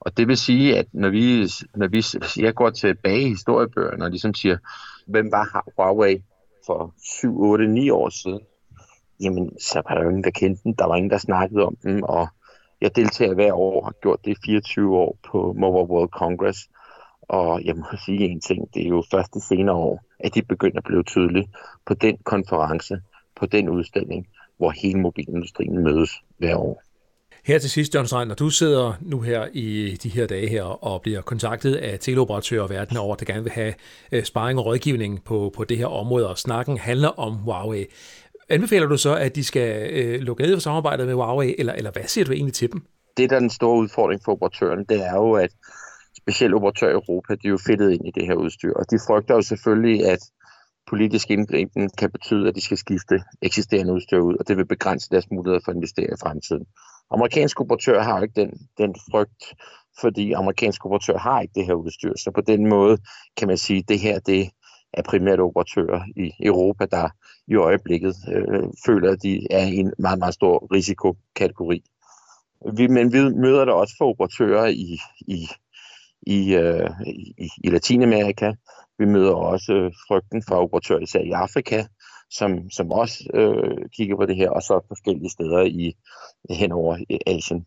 Og 0.00 0.16
det 0.16 0.28
vil 0.28 0.36
sige, 0.36 0.78
at 0.78 0.86
når 0.92 1.08
vi, 1.08 1.48
når 1.74 1.86
vi 1.88 2.04
jeg 2.42 2.54
går 2.54 2.70
tilbage 2.70 3.22
i 3.22 3.28
historiebøgerne 3.28 4.04
og 4.04 4.10
ligesom 4.10 4.34
siger, 4.34 4.56
hvem 5.06 5.32
var 5.32 5.64
Huawei 5.76 6.22
for 6.66 6.94
7, 7.20 7.40
8, 7.40 7.66
9 7.66 7.90
år 7.90 8.08
siden, 8.08 8.40
jamen 9.20 9.60
så 9.60 9.82
var 9.88 9.94
der 9.94 10.02
jo 10.02 10.08
ingen, 10.08 10.24
der 10.24 10.30
kendte 10.30 10.62
den. 10.64 10.74
Der 10.78 10.86
var 10.86 10.96
ingen, 10.96 11.10
der 11.10 11.18
snakkede 11.18 11.64
om 11.64 11.76
den, 11.82 12.04
og 12.04 12.28
Jeg 12.80 12.96
deltager 12.96 13.34
hver 13.34 13.52
år, 13.52 13.80
og 13.80 13.86
har 13.86 13.94
gjort 14.02 14.24
det 14.24 14.30
i 14.30 14.40
24 14.44 14.96
år 14.96 15.18
på 15.30 15.52
Mobile 15.58 15.90
World 15.90 16.08
Congress, 16.08 16.58
og 17.28 17.64
jeg 17.64 17.76
må 17.76 17.84
sige 18.06 18.24
en 18.24 18.40
ting, 18.40 18.74
det 18.74 18.84
er 18.84 18.88
jo 18.88 19.04
først 19.10 19.34
de 19.34 19.40
senere 19.40 19.76
år, 19.76 20.04
at 20.18 20.34
de 20.34 20.42
begynder 20.42 20.78
at 20.78 20.84
blive 20.84 21.02
tydelige 21.02 21.48
på 21.86 21.94
den 21.94 22.16
konference, 22.24 23.00
på 23.36 23.46
den 23.46 23.68
udstilling, 23.68 24.26
hvor 24.56 24.70
hele 24.70 25.00
mobilindustrien 25.00 25.84
mødes 25.84 26.10
hver 26.38 26.56
år. 26.56 26.82
Her 27.44 27.58
til 27.58 27.70
sidst, 27.70 27.94
John 27.94 28.06
Strand, 28.06 28.28
når 28.28 28.34
du 28.34 28.50
sidder 28.50 28.92
nu 29.00 29.20
her 29.20 29.46
i 29.52 29.98
de 30.02 30.08
her 30.08 30.26
dage 30.26 30.48
her 30.48 30.62
og 30.62 31.02
bliver 31.02 31.20
kontaktet 31.20 31.74
af 31.74 31.98
teleoperatører 31.98 32.66
verden 32.66 32.96
over, 32.96 33.16
der 33.16 33.24
gerne 33.24 33.42
vil 33.42 33.52
have 33.52 33.74
øh, 34.12 34.24
sparring 34.24 34.58
og 34.58 34.66
rådgivning 34.66 35.24
på, 35.24 35.52
på 35.56 35.64
det 35.64 35.78
her 35.78 35.86
område, 35.86 36.28
og 36.28 36.38
snakken 36.38 36.78
handler 36.78 37.08
om 37.08 37.34
Huawei. 37.34 37.86
Anbefaler 38.48 38.86
du 38.86 38.96
så, 38.96 39.14
at 39.14 39.36
de 39.36 39.44
skal 39.44 39.90
øh, 39.92 40.20
lukke 40.20 40.42
ned 40.42 40.56
for 40.56 40.60
samarbejdet 40.60 41.06
med 41.06 41.14
Huawei, 41.14 41.54
eller, 41.58 41.72
eller 41.72 41.90
hvad 41.90 42.02
siger 42.06 42.24
du 42.24 42.32
egentlig 42.32 42.54
til 42.54 42.72
dem? 42.72 42.82
Det, 43.16 43.30
der 43.30 43.36
er 43.36 43.40
den 43.40 43.50
store 43.50 43.78
udfordring 43.78 44.20
for 44.24 44.32
operatøren, 44.32 44.84
det 44.88 45.06
er 45.06 45.14
jo, 45.14 45.32
at 45.32 45.50
specielt 46.28 46.54
operatører 46.54 46.90
i 46.90 46.94
Europa, 46.94 47.34
de 47.34 47.46
er 47.46 47.50
jo 47.56 47.58
fedtet 47.66 47.90
ind 47.90 48.06
i 48.06 48.10
det 48.10 48.26
her 48.26 48.34
udstyr, 48.34 48.72
og 48.80 48.90
de 48.90 48.98
frygter 49.06 49.34
jo 49.34 49.42
selvfølgelig, 49.42 50.06
at 50.06 50.22
politisk 50.90 51.30
indgriben 51.30 51.90
kan 51.98 52.10
betyde, 52.10 52.48
at 52.48 52.54
de 52.54 52.60
skal 52.60 52.78
skifte 52.78 53.22
eksisterende 53.42 53.92
udstyr 53.92 54.18
ud, 54.18 54.36
og 54.40 54.48
det 54.48 54.56
vil 54.56 54.66
begrænse 54.66 55.10
deres 55.10 55.30
muligheder 55.30 55.60
for 55.64 55.70
at 55.70 55.76
investere 55.76 56.06
i 56.06 56.20
fremtiden. 56.22 56.64
Amerikanske 57.10 57.60
operatører 57.60 58.02
har 58.02 58.16
jo 58.16 58.22
ikke 58.22 58.40
den, 58.40 58.50
den 58.78 58.94
frygt, 59.10 59.44
fordi 60.00 60.32
amerikanske 60.32 60.86
operatører 60.86 61.18
har 61.18 61.40
ikke 61.40 61.52
det 61.54 61.66
her 61.66 61.74
udstyr, 61.74 62.12
så 62.16 62.30
på 62.34 62.40
den 62.40 62.68
måde 62.68 62.98
kan 63.36 63.48
man 63.48 63.56
sige, 63.56 63.78
at 63.78 63.88
det 63.88 63.98
her 64.00 64.18
det 64.18 64.50
er 64.92 65.02
primært 65.02 65.40
operatører 65.40 66.00
i 66.16 66.32
Europa, 66.40 66.86
der 66.86 67.08
i 67.46 67.54
øjeblikket 67.54 68.14
øh, 68.34 68.64
føler, 68.86 69.12
at 69.12 69.22
de 69.22 69.46
er 69.50 69.66
i 69.66 69.76
en 69.76 69.92
meget, 69.98 70.18
meget 70.18 70.34
stor 70.34 70.68
risikokategori. 70.74 71.82
Vi, 72.76 72.86
men 72.86 73.12
vi 73.12 73.20
møder 73.44 73.64
der 73.64 73.72
også 73.72 73.94
for 73.98 74.08
operatører 74.08 74.66
i, 74.66 74.98
i, 75.20 75.48
i, 76.26 76.54
øh, 76.54 76.90
i, 77.38 77.48
i 77.64 77.70
Latinamerika. 77.70 78.52
Vi 78.98 79.04
møder 79.04 79.32
også 79.32 79.72
øh, 79.72 79.92
frygten 80.08 80.42
for 80.48 80.54
operatører 80.54 81.00
især 81.00 81.20
i 81.20 81.30
Afrika, 81.30 81.84
som, 82.30 82.70
som 82.70 82.92
også 82.92 83.30
øh, 83.34 83.88
kigger 83.96 84.16
på 84.16 84.26
det 84.26 84.36
her, 84.36 84.50
og 84.50 84.62
så 84.62 84.80
forskellige 84.88 85.30
steder 85.30 85.62
i 85.62 85.94
henover 86.50 86.96
i 87.08 87.18
Asien. 87.26 87.66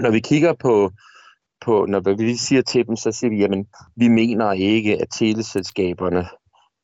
Når 0.00 0.10
vi 0.10 0.20
kigger 0.20 0.52
på, 0.52 0.90
på, 1.64 1.86
når 1.88 2.16
vi 2.16 2.36
siger 2.36 2.62
til 2.62 2.86
dem, 2.86 2.96
så 2.96 3.12
siger 3.12 3.30
vi, 3.30 3.38
jamen, 3.38 3.66
vi 3.96 4.08
mener 4.08 4.52
ikke, 4.52 5.02
at 5.02 5.08
teleselskaberne 5.18 6.26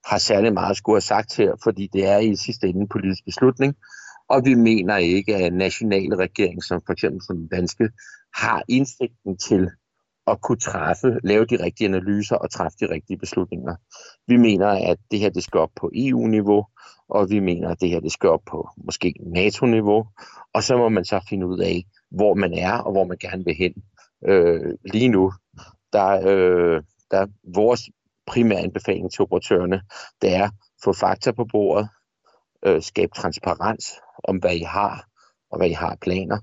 har 0.06 0.18
særlig 0.18 0.52
meget 0.52 0.70
at 0.70 0.76
skulle 0.76 0.96
have 0.96 1.00
sagt 1.00 1.36
her, 1.36 1.52
fordi 1.62 1.88
det 1.92 2.06
er 2.06 2.18
i 2.18 2.36
sidste 2.36 2.66
ende 2.66 2.80
en 2.80 2.88
politisk 2.88 3.24
beslutning, 3.24 3.74
og 4.28 4.44
vi 4.44 4.54
mener 4.54 4.96
ikke, 4.96 5.36
at 5.36 5.52
nationale 5.52 6.16
regeringer, 6.16 6.62
som 6.62 6.82
for 6.86 6.92
eksempel 6.92 7.22
som 7.26 7.36
den 7.36 7.48
danske, 7.48 7.90
har 8.34 8.62
indsigten 8.68 9.36
til 9.36 9.70
at 10.26 10.40
kunne 10.40 10.58
træffe, 10.58 11.18
lave 11.24 11.44
de 11.44 11.64
rigtige 11.64 11.88
analyser 11.88 12.36
og 12.36 12.50
træffe 12.50 12.76
de 12.80 12.90
rigtige 12.90 13.18
beslutninger. 13.18 13.76
Vi 14.26 14.36
mener, 14.36 14.66
at 14.66 14.98
det 15.10 15.18
her 15.20 15.30
det 15.30 15.42
skal 15.44 15.60
op 15.60 15.70
på 15.76 15.90
EU-niveau, 15.94 16.66
og 17.08 17.30
vi 17.30 17.40
mener, 17.40 17.68
at 17.68 17.80
det 17.80 17.90
her 17.90 18.00
det 18.00 18.12
skal 18.12 18.28
op 18.28 18.42
på 18.46 18.68
måske 18.76 19.14
NATO-niveau, 19.20 20.06
og 20.54 20.62
så 20.62 20.76
må 20.76 20.88
man 20.88 21.04
så 21.04 21.26
finde 21.28 21.46
ud 21.46 21.58
af, 21.58 21.84
hvor 22.10 22.34
man 22.34 22.54
er 22.54 22.78
og 22.78 22.92
hvor 22.92 23.04
man 23.04 23.18
gerne 23.18 23.44
vil 23.44 23.54
hen. 23.54 23.72
Øh, 24.28 24.74
lige 24.84 25.08
nu, 25.08 25.32
der, 25.92 26.28
øh, 26.28 26.82
der 27.10 27.26
vores 27.54 27.80
primære 28.26 28.60
anbefaling 28.60 29.12
til 29.12 29.22
operatørerne, 29.22 29.82
det 30.22 30.34
er 30.34 30.44
at 30.44 30.52
få 30.84 30.92
fakta 30.92 31.32
på 31.32 31.44
bordet, 31.44 31.88
øh, 32.66 32.82
skabe 32.82 33.12
transparens 33.16 33.92
om, 34.24 34.36
hvad 34.36 34.54
I 34.54 34.62
har, 34.62 35.06
og 35.50 35.58
hvad 35.58 35.68
I 35.68 35.72
har 35.72 35.96
planer, 36.00 36.38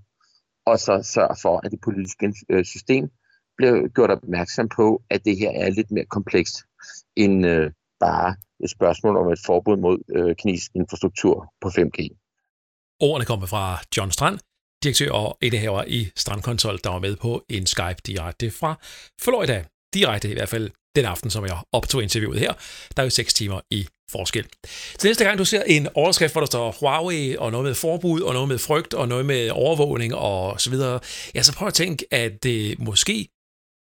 og 0.65 0.79
så 0.79 1.09
sørge 1.13 1.35
for, 1.41 1.61
at 1.63 1.71
det 1.71 1.79
politiske 1.81 2.33
øh, 2.49 2.65
system 2.65 3.09
bliver 3.61 3.87
gjort 3.95 4.11
opmærksom 4.11 4.69
på, 4.69 5.01
at 5.09 5.25
det 5.25 5.37
her 5.37 5.51
er 5.63 5.69
lidt 5.69 5.91
mere 5.91 6.05
komplekst 6.05 6.55
end 7.15 7.45
øh, 7.45 7.71
bare 7.99 8.35
et 8.63 8.69
spørgsmål 8.69 9.17
om 9.17 9.31
et 9.31 9.39
forbud 9.45 9.77
mod 9.77 9.97
øh, 10.15 10.35
kinesisk 10.35 10.71
infrastruktur 10.75 11.53
på 11.61 11.67
5G. 11.67 11.99
Ordene 12.99 13.25
kommer 13.25 13.47
fra 13.47 13.65
John 13.97 14.11
Strand, 14.11 14.39
direktør 14.83 15.11
og 15.11 15.37
indehaver 15.41 15.83
i 15.87 16.09
Strandkonsol, 16.15 16.79
der 16.83 16.89
var 16.89 16.99
med 16.99 17.15
på 17.15 17.43
en 17.49 17.65
Skype 17.65 18.01
direkte 18.05 18.51
fra 18.51 18.71
Florida. 19.21 19.65
Direkte 19.93 20.29
i 20.31 20.33
hvert 20.33 20.49
fald 20.49 20.71
den 20.95 21.05
aften, 21.05 21.29
som 21.29 21.45
jeg 21.45 21.57
optog 21.71 22.03
interviewet 22.03 22.39
her. 22.39 22.53
Der 22.95 23.01
er 23.01 23.05
jo 23.05 23.09
6 23.09 23.33
timer 23.33 23.59
i 23.71 23.87
forskel. 24.11 24.45
Til 24.99 25.07
næste 25.07 25.23
gang 25.25 25.37
du 25.37 25.45
ser 25.45 25.63
en 25.63 25.87
overskrift, 25.95 26.33
hvor 26.33 26.41
der 26.41 26.45
står 26.45 26.75
Huawei 26.79 27.35
og 27.37 27.51
noget 27.51 27.65
med 27.65 27.75
forbud 27.75 28.21
og 28.21 28.33
noget 28.33 28.47
med 28.47 28.57
frygt 28.57 28.93
og 28.93 29.07
noget 29.07 29.25
med 29.25 29.49
overvågning 29.49 30.15
og 30.15 30.61
så 30.61 30.69
videre, 30.69 30.99
ja, 31.35 31.41
så 31.43 31.53
prøv 31.53 31.67
at 31.67 31.73
tænke, 31.73 32.05
at 32.11 32.43
det 32.43 32.79
måske 32.79 33.27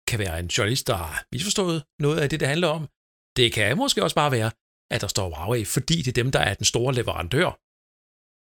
kan 0.08 0.20
være 0.20 0.40
en 0.40 0.48
journalist, 0.48 0.88
der 0.88 0.96
har 0.96 1.26
misforstået 1.32 1.84
noget 2.00 2.20
af 2.20 2.30
det, 2.30 2.40
det 2.40 2.48
handler 2.48 2.68
om. 2.68 2.84
Det 3.38 3.54
kan 3.54 3.78
måske 3.78 4.04
også 4.04 4.16
bare 4.16 4.32
være, 4.32 4.52
at 4.92 5.02
der 5.02 5.08
står 5.08 5.30
Huawei, 5.30 5.66
fordi 5.66 5.98
det 5.98 6.08
er 6.08 6.24
dem, 6.24 6.32
der 6.32 6.40
er 6.40 6.54
den 6.54 6.66
store 6.66 6.94
leverandør. 6.94 7.60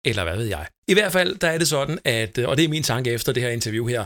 Eller 0.09 0.23
hvad 0.23 0.38
ved 0.38 0.45
jeg. 0.45 0.67
I 0.88 0.93
hvert 0.93 1.12
fald, 1.12 1.35
der 1.35 1.49
er 1.49 1.57
det 1.57 1.67
sådan, 1.67 1.99
at, 2.05 2.38
og 2.38 2.57
det 2.57 2.65
er 2.65 2.69
min 2.69 2.83
tanke 2.83 3.12
efter 3.12 3.33
det 3.33 3.43
her 3.43 3.49
interview 3.49 3.88
her, 3.88 4.05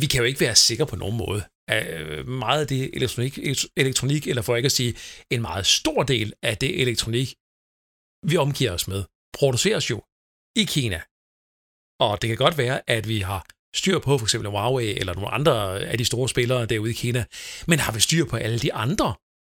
vi 0.00 0.06
kan 0.06 0.18
jo 0.18 0.24
ikke 0.24 0.40
være 0.40 0.54
sikre 0.54 0.86
på 0.86 0.96
nogen 0.96 1.16
måde. 1.16 1.42
Øh, 1.70 2.28
meget 2.28 2.60
af 2.60 2.66
det 2.66 2.90
elektronik, 2.96 3.38
elektronik, 3.76 4.26
eller 4.26 4.42
for 4.42 4.56
ikke 4.56 4.66
at 4.66 4.72
sige, 4.72 4.94
en 5.30 5.40
meget 5.40 5.66
stor 5.66 6.02
del 6.02 6.32
af 6.42 6.56
det 6.58 6.80
elektronik, 6.80 7.34
vi 8.30 8.36
omgiver 8.36 8.72
os 8.72 8.88
med, 8.88 9.04
produceres 9.38 9.90
jo 9.90 9.98
i 10.56 10.64
Kina. 10.64 11.00
Og 12.00 12.22
det 12.22 12.28
kan 12.28 12.36
godt 12.36 12.58
være, 12.58 12.90
at 12.90 13.08
vi 13.08 13.18
har 13.20 13.46
styr 13.74 13.98
på 13.98 14.18
for 14.18 14.26
eksempel 14.26 14.50
Huawei 14.50 14.98
eller 14.98 15.14
nogle 15.14 15.30
andre 15.30 15.80
af 15.80 15.98
de 15.98 16.04
store 16.04 16.28
spillere 16.28 16.66
derude 16.66 16.90
i 16.90 16.94
Kina, 16.94 17.24
men 17.66 17.78
har 17.78 17.92
vi 17.92 18.00
styr 18.00 18.24
på 18.24 18.36
alle 18.36 18.58
de 18.58 18.74
andre? 18.74 19.14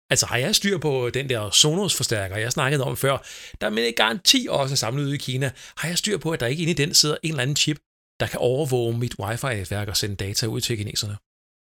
Altså 0.09 0.25
har 0.25 0.37
jeg 0.37 0.55
styr 0.55 0.77
på 0.77 1.09
den 1.09 1.29
der 1.29 1.49
Sonos-forstærker, 1.49 2.37
jeg 2.37 2.51
snakkede 2.51 2.83
om 2.83 2.97
før, 2.97 3.17
der 3.61 3.69
med 3.69 3.95
garanti 3.95 4.47
også 4.49 4.75
samlet 4.75 5.03
ude 5.03 5.15
i 5.15 5.17
Kina, 5.17 5.51
har 5.77 5.87
jeg 5.87 5.97
styr 5.97 6.17
på, 6.17 6.31
at 6.31 6.39
der 6.39 6.47
ikke 6.47 6.61
inde 6.61 6.71
i 6.71 6.75
den 6.75 6.93
sidder 6.93 7.17
en 7.23 7.29
eller 7.29 7.41
anden 7.41 7.55
chip, 7.55 7.77
der 8.19 8.27
kan 8.27 8.39
overvåge 8.39 8.97
mit 8.97 9.15
wifi-netværk 9.19 9.87
og 9.87 9.97
sende 9.97 10.15
data 10.15 10.45
ud 10.45 10.61
til 10.61 10.77
kineserne? 10.77 11.17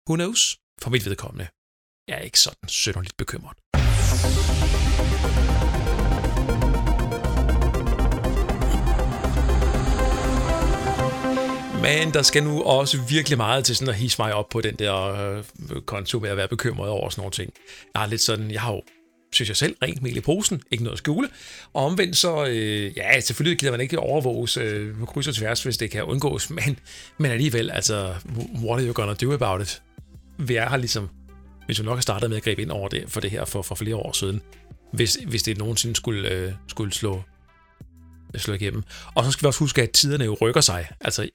Who 0.10 0.16
knows? 0.16 0.58
For 0.82 0.90
mit 0.90 1.06
vedkommende. 1.06 1.48
Jeg 2.08 2.18
er 2.18 2.22
ikke 2.22 2.40
sådan 2.40 2.70
sønderligt 2.70 3.18
bekymret. 3.18 3.58
Men 11.86 12.14
der 12.14 12.22
skal 12.22 12.44
nu 12.44 12.64
også 12.64 13.02
virkelig 13.10 13.38
meget 13.38 13.66
til 13.66 13.76
sådan 13.76 13.90
at 13.90 13.96
hisse 13.96 14.22
mig 14.22 14.34
op 14.34 14.50
på 14.50 14.62
den 14.62 14.76
der 14.76 14.96
øh, 14.96 15.44
konto 15.82 16.20
med 16.20 16.30
at 16.30 16.38
være 16.38 16.48
bekymret 16.48 16.90
over 16.90 17.10
sådan 17.10 17.22
nogle 17.22 17.32
ting. 17.32 17.54
Jeg 17.96 18.04
er 18.04 18.08
lidt 18.08 18.22
sådan, 18.22 18.52
jeg 18.52 18.62
har 18.62 18.72
jo 18.72 18.82
synes 19.36 19.50
jeg 19.50 19.58
selv, 19.58 19.76
rent 19.84 20.02
mel 20.02 20.18
i 20.18 20.22
posen, 20.22 20.62
ikke 20.72 20.84
noget 20.84 20.94
at 20.94 20.98
skjule. 20.98 21.30
Og 21.74 21.86
omvendt 21.86 22.18
så, 22.18 22.46
øh, 22.46 22.98
ja, 22.98 23.20
selvfølgelig 23.20 23.60
gider 23.60 23.72
man 23.72 23.82
ikke 23.82 24.00
overvåges 24.00 24.58
øh, 24.58 25.00
på 25.00 25.06
kryds 25.06 25.28
og 25.28 25.36
tværs, 25.36 25.64
hvis 25.64 25.78
det 25.78 25.92
kan 25.92 26.04
undgås, 26.04 26.50
men, 26.50 26.80
men 27.18 27.32
alligevel, 27.32 27.72
altså, 27.72 28.14
what 28.64 28.80
are 28.80 28.88
you 28.88 28.94
gonna 28.94 29.14
do 29.14 29.34
about 29.34 29.62
it? 29.62 29.82
Vi 30.38 30.56
er 30.56 30.70
her 30.70 30.78
ligesom, 30.78 31.10
hvis 31.66 31.80
vi 31.80 31.86
nok 31.86 31.98
har 31.98 32.02
startet 32.02 32.30
med 32.30 32.38
at 32.38 32.44
gribe 32.44 32.62
ind 32.62 32.72
over 32.72 32.88
det, 32.88 33.04
for 33.08 33.20
det 33.20 33.32
her 33.32 33.46
for, 33.46 33.62
for 33.62 33.76
flere 33.76 33.96
år 33.96 34.12
siden, 34.12 34.42
hvis, 34.94 35.18
hvis 35.28 35.44
det 35.44 35.58
nogensinde 35.58 35.96
skulle, 35.96 36.30
øh, 36.30 36.52
skulle 36.68 36.94
slå, 36.94 37.22
slå 38.36 38.54
igennem. 38.54 38.84
Og 39.16 39.26
så 39.26 39.32
skal 39.32 39.44
vi 39.44 39.48
også 39.48 39.60
huske, 39.60 39.82
at 39.82 39.92
tiderne 39.92 40.26
jo 40.26 40.38
rykker 40.42 40.62
sig. 40.62 40.88
Altså, 41.02 41.30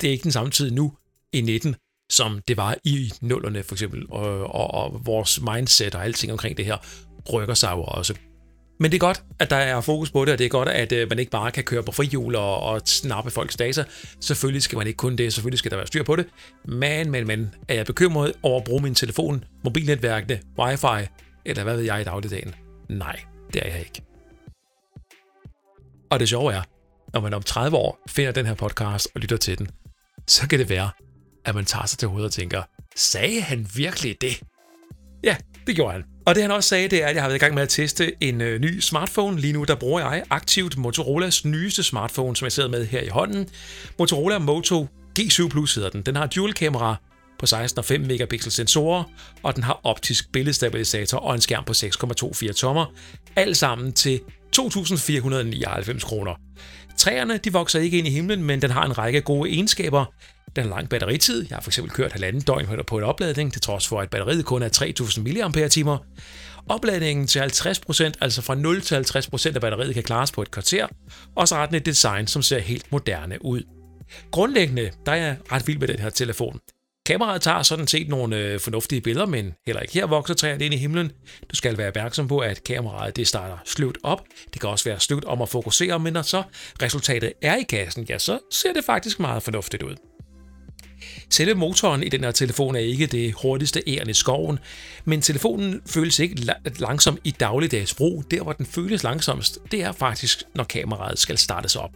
det 0.00 0.08
er 0.08 0.12
ikke 0.12 0.22
den 0.22 0.32
samme 0.32 0.50
tid 0.50 0.70
nu 0.70 0.92
i 1.32 1.40
19, 1.40 1.76
som 2.10 2.40
det 2.48 2.56
var 2.56 2.76
i 2.84 3.12
nullerne 3.20 3.62
for 3.62 3.74
eksempel, 3.74 4.06
og, 4.10 4.54
og, 4.54 4.74
og 4.74 5.06
vores 5.06 5.40
mindset 5.40 5.94
og 5.94 6.04
alting 6.04 6.32
omkring 6.32 6.56
det 6.56 6.64
her 6.64 6.76
rykker 7.32 7.54
sig 7.54 7.70
jo 7.72 7.82
også. 7.82 8.14
Men 8.80 8.90
det 8.90 8.96
er 8.96 9.00
godt, 9.00 9.24
at 9.38 9.50
der 9.50 9.56
er 9.56 9.80
fokus 9.80 10.10
på 10.10 10.24
det, 10.24 10.32
og 10.32 10.38
det 10.38 10.44
er 10.44 10.48
godt, 10.48 10.68
at 10.68 10.92
øh, 10.92 11.08
man 11.08 11.18
ikke 11.18 11.30
bare 11.30 11.50
kan 11.50 11.64
køre 11.64 11.82
på 11.82 11.92
frihjul 11.92 12.36
og, 12.36 12.60
og 12.60 12.80
snappe 12.84 13.30
folks 13.30 13.56
data. 13.56 13.84
Selvfølgelig 14.20 14.62
skal 14.62 14.78
man 14.78 14.86
ikke 14.86 14.96
kun 14.96 15.16
det, 15.16 15.32
selvfølgelig 15.32 15.58
skal 15.58 15.70
der 15.70 15.76
være 15.76 15.86
styr 15.86 16.02
på 16.02 16.16
det. 16.16 16.26
Men, 16.64 17.10
men, 17.10 17.26
men, 17.26 17.54
er 17.68 17.74
jeg 17.74 17.86
bekymret 17.86 18.32
over 18.42 18.58
at 18.58 18.64
bruge 18.64 18.82
min 18.82 18.94
telefon, 18.94 19.44
mobilnetværkene, 19.64 20.40
wifi, 20.58 21.08
eller 21.44 21.62
hvad 21.62 21.76
ved 21.76 21.84
jeg 21.84 22.00
i 22.00 22.04
dagligdagen? 22.04 22.54
Nej, 22.88 23.20
det 23.52 23.62
er 23.62 23.68
jeg 23.68 23.78
ikke. 23.78 24.02
Og 26.10 26.20
det 26.20 26.28
sjove 26.28 26.52
er, 26.52 26.62
når 27.12 27.20
man 27.20 27.34
om 27.34 27.42
30 27.42 27.76
år 27.76 27.98
finder 28.08 28.32
den 28.32 28.46
her 28.46 28.54
podcast 28.54 29.08
og 29.14 29.20
lytter 29.20 29.36
til 29.36 29.58
den, 29.58 29.68
så 30.28 30.48
kan 30.48 30.58
det 30.58 30.68
være, 30.68 30.90
at 31.44 31.54
man 31.54 31.64
tager 31.64 31.86
sig 31.86 31.98
til 31.98 32.08
hovedet 32.08 32.26
og 32.26 32.32
tænker, 32.32 32.62
sagde 32.96 33.40
han 33.40 33.68
virkelig 33.74 34.16
det? 34.20 34.40
Ja, 35.24 35.36
det 35.66 35.76
gjorde 35.76 35.92
han. 35.92 36.04
Og 36.26 36.34
det 36.34 36.42
han 36.42 36.50
også 36.50 36.68
sagde, 36.68 36.88
det 36.88 37.02
er, 37.02 37.06
at 37.06 37.14
jeg 37.14 37.22
har 37.22 37.28
været 37.28 37.38
i 37.38 37.44
gang 37.44 37.54
med 37.54 37.62
at 37.62 37.68
teste 37.68 38.12
en 38.20 38.40
øh, 38.40 38.60
ny 38.60 38.80
smartphone. 38.80 39.40
Lige 39.40 39.52
nu 39.52 39.64
der 39.64 39.74
bruger 39.74 40.00
jeg 40.00 40.22
aktivt 40.30 40.76
Motorolas 40.76 41.44
nyeste 41.44 41.82
smartphone, 41.82 42.36
som 42.36 42.44
jeg 42.44 42.52
sidder 42.52 42.68
med 42.68 42.86
her 42.86 43.00
i 43.00 43.08
hånden. 43.08 43.48
Motorola 43.98 44.38
Moto 44.38 44.86
G7 45.18 45.48
Plus 45.48 45.74
hedder 45.74 45.90
den. 45.90 46.02
Den 46.02 46.16
har 46.16 46.26
dual 46.26 46.52
kamera 46.52 46.96
på 47.38 47.46
16 47.46 47.78
og 47.78 47.84
5 47.84 48.00
megapixel 48.00 48.52
sensorer, 48.52 49.04
og 49.42 49.54
den 49.54 49.62
har 49.62 49.80
optisk 49.84 50.32
billedstabilisator 50.32 51.18
og 51.18 51.34
en 51.34 51.40
skærm 51.40 51.64
på 51.64 51.72
6,24 51.72 52.52
tommer. 52.52 52.86
Alt 53.36 53.56
sammen 53.56 53.92
til 53.92 54.20
2.499 54.56 55.98
kroner. 56.00 56.34
Træerne 56.96 57.36
de 57.36 57.52
vokser 57.52 57.80
ikke 57.80 57.98
ind 57.98 58.06
i 58.06 58.10
himlen, 58.10 58.44
men 58.44 58.62
den 58.62 58.70
har 58.70 58.84
en 58.84 58.98
række 58.98 59.20
gode 59.20 59.50
egenskaber. 59.50 60.04
Den 60.56 60.64
har 60.64 60.70
lang 60.70 60.88
batteritid. 60.88 61.46
Jeg 61.50 61.56
har 61.56 61.62
fx 61.62 61.78
kørt 61.88 62.12
halvanden 62.12 62.42
døgn 62.42 62.66
på 62.86 62.98
en 62.98 63.04
opladning, 63.04 63.52
til 63.52 63.62
trods 63.62 63.88
for, 63.88 64.00
at 64.00 64.10
batteriet 64.10 64.44
kun 64.44 64.62
er 64.62 64.68
3000 64.68 65.84
mAh. 65.84 65.98
Opladningen 66.68 67.26
til 67.26 67.40
50%, 67.40 68.12
altså 68.20 68.42
fra 68.42 68.54
0 68.54 68.80
til 68.80 68.94
50% 68.94 69.54
af 69.54 69.60
batteriet, 69.60 69.94
kan 69.94 70.02
klares 70.02 70.32
på 70.32 70.42
et 70.42 70.50
kvarter, 70.50 70.86
og 71.36 71.48
så 71.48 71.54
har 71.54 71.66
den 71.66 71.74
et 71.74 71.86
design, 71.86 72.26
som 72.26 72.42
ser 72.42 72.58
helt 72.58 72.92
moderne 72.92 73.44
ud. 73.44 73.62
Grundlæggende, 74.30 74.90
der 75.06 75.12
er 75.12 75.16
jeg 75.16 75.36
ret 75.52 75.66
vild 75.66 75.78
med 75.78 75.88
den 75.88 75.98
her 75.98 76.10
telefon. 76.10 76.60
Kameraet 77.06 77.42
tager 77.42 77.62
sådan 77.62 77.86
set 77.86 78.08
nogle 78.08 78.36
øh, 78.36 78.60
fornuftige 78.60 79.00
billeder, 79.00 79.26
men 79.26 79.54
heller 79.66 79.80
ikke 79.82 79.94
her 79.94 80.06
vokser 80.06 80.34
træerne 80.34 80.64
ind 80.64 80.74
i 80.74 80.76
himlen. 80.76 81.12
Du 81.50 81.56
skal 81.56 81.78
være 81.78 81.88
opmærksom 81.88 82.28
på, 82.28 82.38
at 82.38 82.64
kameraet 82.64 83.16
det 83.16 83.28
starter 83.28 83.56
sløvt 83.64 83.98
op. 84.02 84.22
Det 84.52 84.60
kan 84.60 84.70
også 84.70 84.84
være 84.84 85.00
sløvt 85.00 85.24
om 85.24 85.42
at 85.42 85.48
fokusere, 85.48 85.98
men 85.98 86.12
når 86.12 86.22
så 86.22 86.42
resultatet 86.82 87.32
er 87.42 87.56
i 87.56 87.62
kassen, 87.62 88.06
ja, 88.08 88.18
så 88.18 88.38
ser 88.50 88.72
det 88.72 88.84
faktisk 88.84 89.20
meget 89.20 89.42
fornuftigt 89.42 89.82
ud. 89.82 89.96
Selve 91.30 91.54
motoren 91.54 92.02
i 92.02 92.08
den 92.08 92.24
her 92.24 92.30
telefon 92.30 92.74
er 92.74 92.80
ikke 92.80 93.06
det 93.06 93.34
hurtigste 93.42 93.82
æren 93.86 94.10
i 94.10 94.14
skoven, 94.14 94.58
men 95.04 95.22
telefonen 95.22 95.82
føles 95.86 96.18
ikke 96.18 96.54
langsom 96.78 97.18
i 97.24 97.30
dagligdags 97.30 97.94
brug. 97.94 98.24
Der, 98.30 98.42
hvor 98.42 98.52
den 98.52 98.66
føles 98.66 99.02
langsomst, 99.02 99.58
det 99.70 99.82
er 99.82 99.92
faktisk, 99.92 100.42
når 100.54 100.64
kameraet 100.64 101.18
skal 101.18 101.38
startes 101.38 101.76
op. 101.76 101.90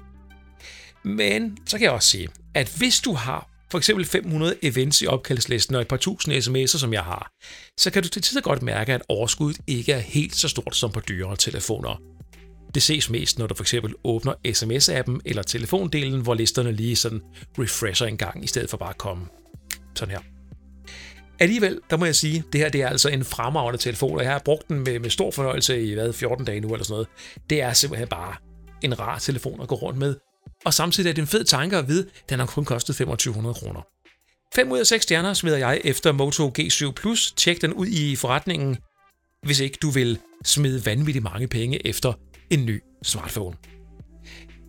Men 1.04 1.58
så 1.66 1.78
kan 1.78 1.84
jeg 1.84 1.92
også 1.92 2.08
sige, 2.08 2.28
at 2.54 2.72
hvis 2.78 3.00
du 3.00 3.12
har 3.12 3.55
for 3.70 3.78
eksempel 3.78 4.04
500 4.04 4.56
events 4.62 5.02
i 5.02 5.06
opkaldslisten 5.06 5.74
og 5.74 5.80
et 5.80 5.88
par 5.88 5.96
tusind 5.96 6.34
sms'er, 6.34 6.78
som 6.78 6.92
jeg 6.92 7.02
har, 7.02 7.30
så 7.78 7.90
kan 7.90 8.02
du 8.02 8.08
til 8.08 8.22
tider 8.22 8.40
godt 8.40 8.62
mærke, 8.62 8.94
at 8.94 9.02
overskuddet 9.08 9.60
ikke 9.66 9.92
er 9.92 9.98
helt 9.98 10.36
så 10.36 10.48
stort 10.48 10.76
som 10.76 10.92
på 10.92 11.00
dyre 11.00 11.36
telefoner. 11.36 12.02
Det 12.74 12.82
ses 12.82 13.10
mest, 13.10 13.38
når 13.38 13.46
du 13.46 13.54
for 13.54 13.64
eksempel 13.64 13.94
åbner 14.04 14.34
sms-appen 14.46 15.18
eller 15.24 15.42
telefondelen, 15.42 16.20
hvor 16.20 16.34
listerne 16.34 16.72
lige 16.72 16.96
sådan 16.96 17.20
refresher 17.58 18.06
en 18.06 18.16
gang, 18.16 18.44
i 18.44 18.46
stedet 18.46 18.70
for 18.70 18.76
bare 18.76 18.90
at 18.90 18.98
komme 18.98 19.26
sådan 19.94 20.12
her. 20.12 20.20
Alligevel, 21.38 21.80
der 21.90 21.96
må 21.96 22.04
jeg 22.04 22.14
sige, 22.14 22.44
det 22.52 22.60
her 22.60 22.68
det 22.68 22.82
er 22.82 22.88
altså 22.88 23.08
en 23.08 23.24
fremragende 23.24 23.78
telefon, 23.78 24.18
og 24.18 24.24
jeg 24.24 24.32
har 24.32 24.42
brugt 24.44 24.68
den 24.68 24.78
med, 24.78 24.98
med 24.98 25.10
stor 25.10 25.30
fornøjelse 25.30 25.82
i 25.82 25.94
hvad, 25.94 26.12
14 26.12 26.44
dage 26.44 26.60
nu 26.60 26.68
eller 26.68 26.84
sådan 26.84 26.92
noget. 26.92 27.08
Det 27.50 27.62
er 27.62 27.72
simpelthen 27.72 28.08
bare 28.08 28.34
en 28.82 28.98
rar 29.00 29.18
telefon 29.18 29.60
at 29.60 29.68
gå 29.68 29.74
rundt 29.74 29.98
med, 29.98 30.14
og 30.64 30.74
samtidig 30.74 31.08
er 31.08 31.14
det 31.14 31.22
en 31.22 31.28
fed 31.28 31.44
tanke 31.44 31.76
at 31.76 31.88
vide, 31.88 32.06
at 32.22 32.30
den 32.30 32.38
har 32.38 32.46
kun 32.46 32.64
kostet 32.64 32.96
2500 32.96 33.54
kroner. 33.54 33.80
5 34.54 34.72
ud 34.72 34.78
af 34.78 34.86
6 34.86 35.02
stjerner 35.02 35.34
smider 35.34 35.56
jeg 35.56 35.80
efter 35.84 36.12
Moto 36.12 36.52
G7 36.58 36.92
Plus. 36.92 37.32
Tjek 37.32 37.60
den 37.60 37.72
ud 37.72 37.86
i 37.86 38.16
forretningen, 38.16 38.76
hvis 39.42 39.60
ikke 39.60 39.78
du 39.82 39.90
vil 39.90 40.18
smide 40.44 40.86
vanvittigt 40.86 41.22
mange 41.22 41.48
penge 41.48 41.86
efter 41.86 42.12
en 42.50 42.66
ny 42.66 42.82
smartphone. 43.02 43.56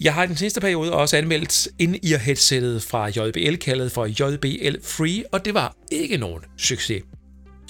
Jeg 0.01 0.13
har 0.13 0.23
i 0.23 0.27
den 0.27 0.35
sidste 0.35 0.61
periode 0.61 0.93
også 0.93 1.17
anmeldt 1.17 1.67
in-ear 1.79 2.17
headsettet 2.17 2.83
fra 2.83 3.07
JBL, 3.07 3.55
kaldet 3.55 3.91
for 3.91 4.05
JBL 4.05 4.75
Free, 4.83 5.23
og 5.31 5.45
det 5.45 5.53
var 5.53 5.75
ikke 5.91 6.17
nogen 6.17 6.41
succes. 6.57 7.03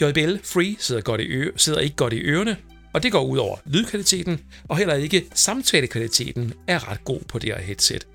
JBL 0.01 0.37
Free 0.43 0.75
sidder, 0.79 1.01
godt 1.01 1.21
i 1.21 1.27
øre, 1.27 1.51
sidder 1.55 1.79
ikke 1.79 1.95
godt 1.95 2.13
i 2.13 2.19
ørerne, 2.19 2.57
og 2.93 3.03
det 3.03 3.11
går 3.11 3.25
ud 3.25 3.37
over 3.37 3.57
lydkvaliteten, 3.65 4.39
og 4.63 4.77
heller 4.77 4.95
ikke 4.95 5.25
samtalekvaliteten 5.33 6.53
er 6.67 6.91
ret 6.91 7.03
god 7.03 7.19
på 7.27 7.39
det 7.39 7.49
her 7.49 7.61
headset. 7.61 8.07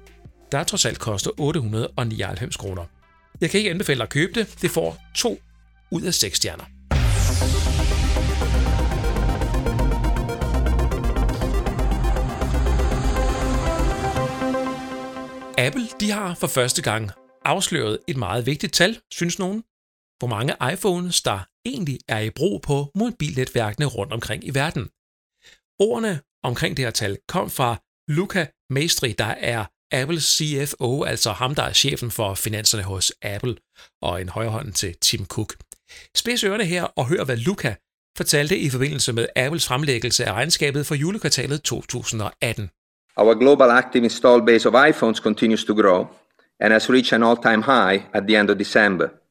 Der 0.52 0.64
trods 0.64 0.84
alt 0.84 0.98
koster 0.98 1.30
899 1.38 2.56
kroner. 2.56 2.84
Jeg 3.40 3.50
kan 3.50 3.58
ikke 3.58 3.70
anbefale 3.70 3.98
dig 3.98 4.02
at 4.02 4.10
købe 4.10 4.32
det. 4.40 4.62
Det 4.62 4.70
får 4.70 4.96
2 5.14 5.40
ud 5.90 6.02
af 6.02 6.14
6 6.14 6.36
stjerner. 6.36 6.64
Apple 15.58 15.88
de 16.00 16.10
har 16.10 16.34
for 16.34 16.46
første 16.46 16.82
gang 16.82 17.10
afsløret 17.44 17.98
et 18.08 18.16
meget 18.16 18.46
vigtigt 18.46 18.72
tal, 18.72 18.98
synes 19.10 19.38
nogen. 19.38 19.62
Hvor 20.18 20.28
mange 20.28 20.54
iPhones, 20.72 21.22
der 21.22 21.38
egentlig 21.64 21.98
er 22.08 22.20
i 22.20 22.30
brug 22.30 22.62
på 22.62 22.90
mobilnetværkene 22.94 23.86
rundt 23.86 24.12
omkring 24.12 24.44
i 24.44 24.54
verden. 24.54 24.88
Ordene 25.78 26.20
omkring 26.42 26.76
det 26.76 26.84
her 26.84 26.90
tal 26.90 27.18
kom 27.28 27.50
fra 27.50 27.76
Luca 28.08 28.46
Maestri, 28.70 29.12
der 29.12 29.24
er 29.24 29.64
Apples 29.92 30.24
CFO, 30.24 31.02
altså 31.02 31.32
ham, 31.32 31.54
der 31.54 31.62
er 31.62 31.72
chefen 31.72 32.10
for 32.10 32.34
finanserne 32.34 32.82
hos 32.82 33.12
Apple, 33.22 33.56
og 34.02 34.20
en 34.20 34.28
højrehånd 34.28 34.72
til 34.72 34.96
Tim 35.00 35.26
Cook. 35.26 35.54
Spids 36.16 36.44
ørerne 36.44 36.64
her 36.64 36.84
og 36.84 37.06
hør, 37.06 37.24
hvad 37.24 37.36
Luca 37.36 37.74
fortalte 38.16 38.58
i 38.58 38.70
forbindelse 38.70 39.12
med 39.12 39.26
Apples 39.36 39.66
fremlæggelse 39.66 40.24
af 40.24 40.32
regnskabet 40.32 40.86
for 40.86 40.94
julekvartalet 40.94 41.62
2018. 41.62 42.70
Our 43.16 43.34
global 43.34 43.70
active 43.70 44.04
install 44.04 44.46
base 44.46 44.68
of 44.68 44.74
iPhones 44.88 45.20
continues 45.22 45.64
to 45.64 45.74
grow 45.74 46.06
and 46.60 46.72
has 46.72 46.90
reached 46.90 47.12
an 47.12 47.22
all-time 47.22 47.62
high 47.62 48.02
at 48.14 48.22
the 48.28 48.40
end 48.40 48.50
of 48.50 48.56
December– 48.56 49.08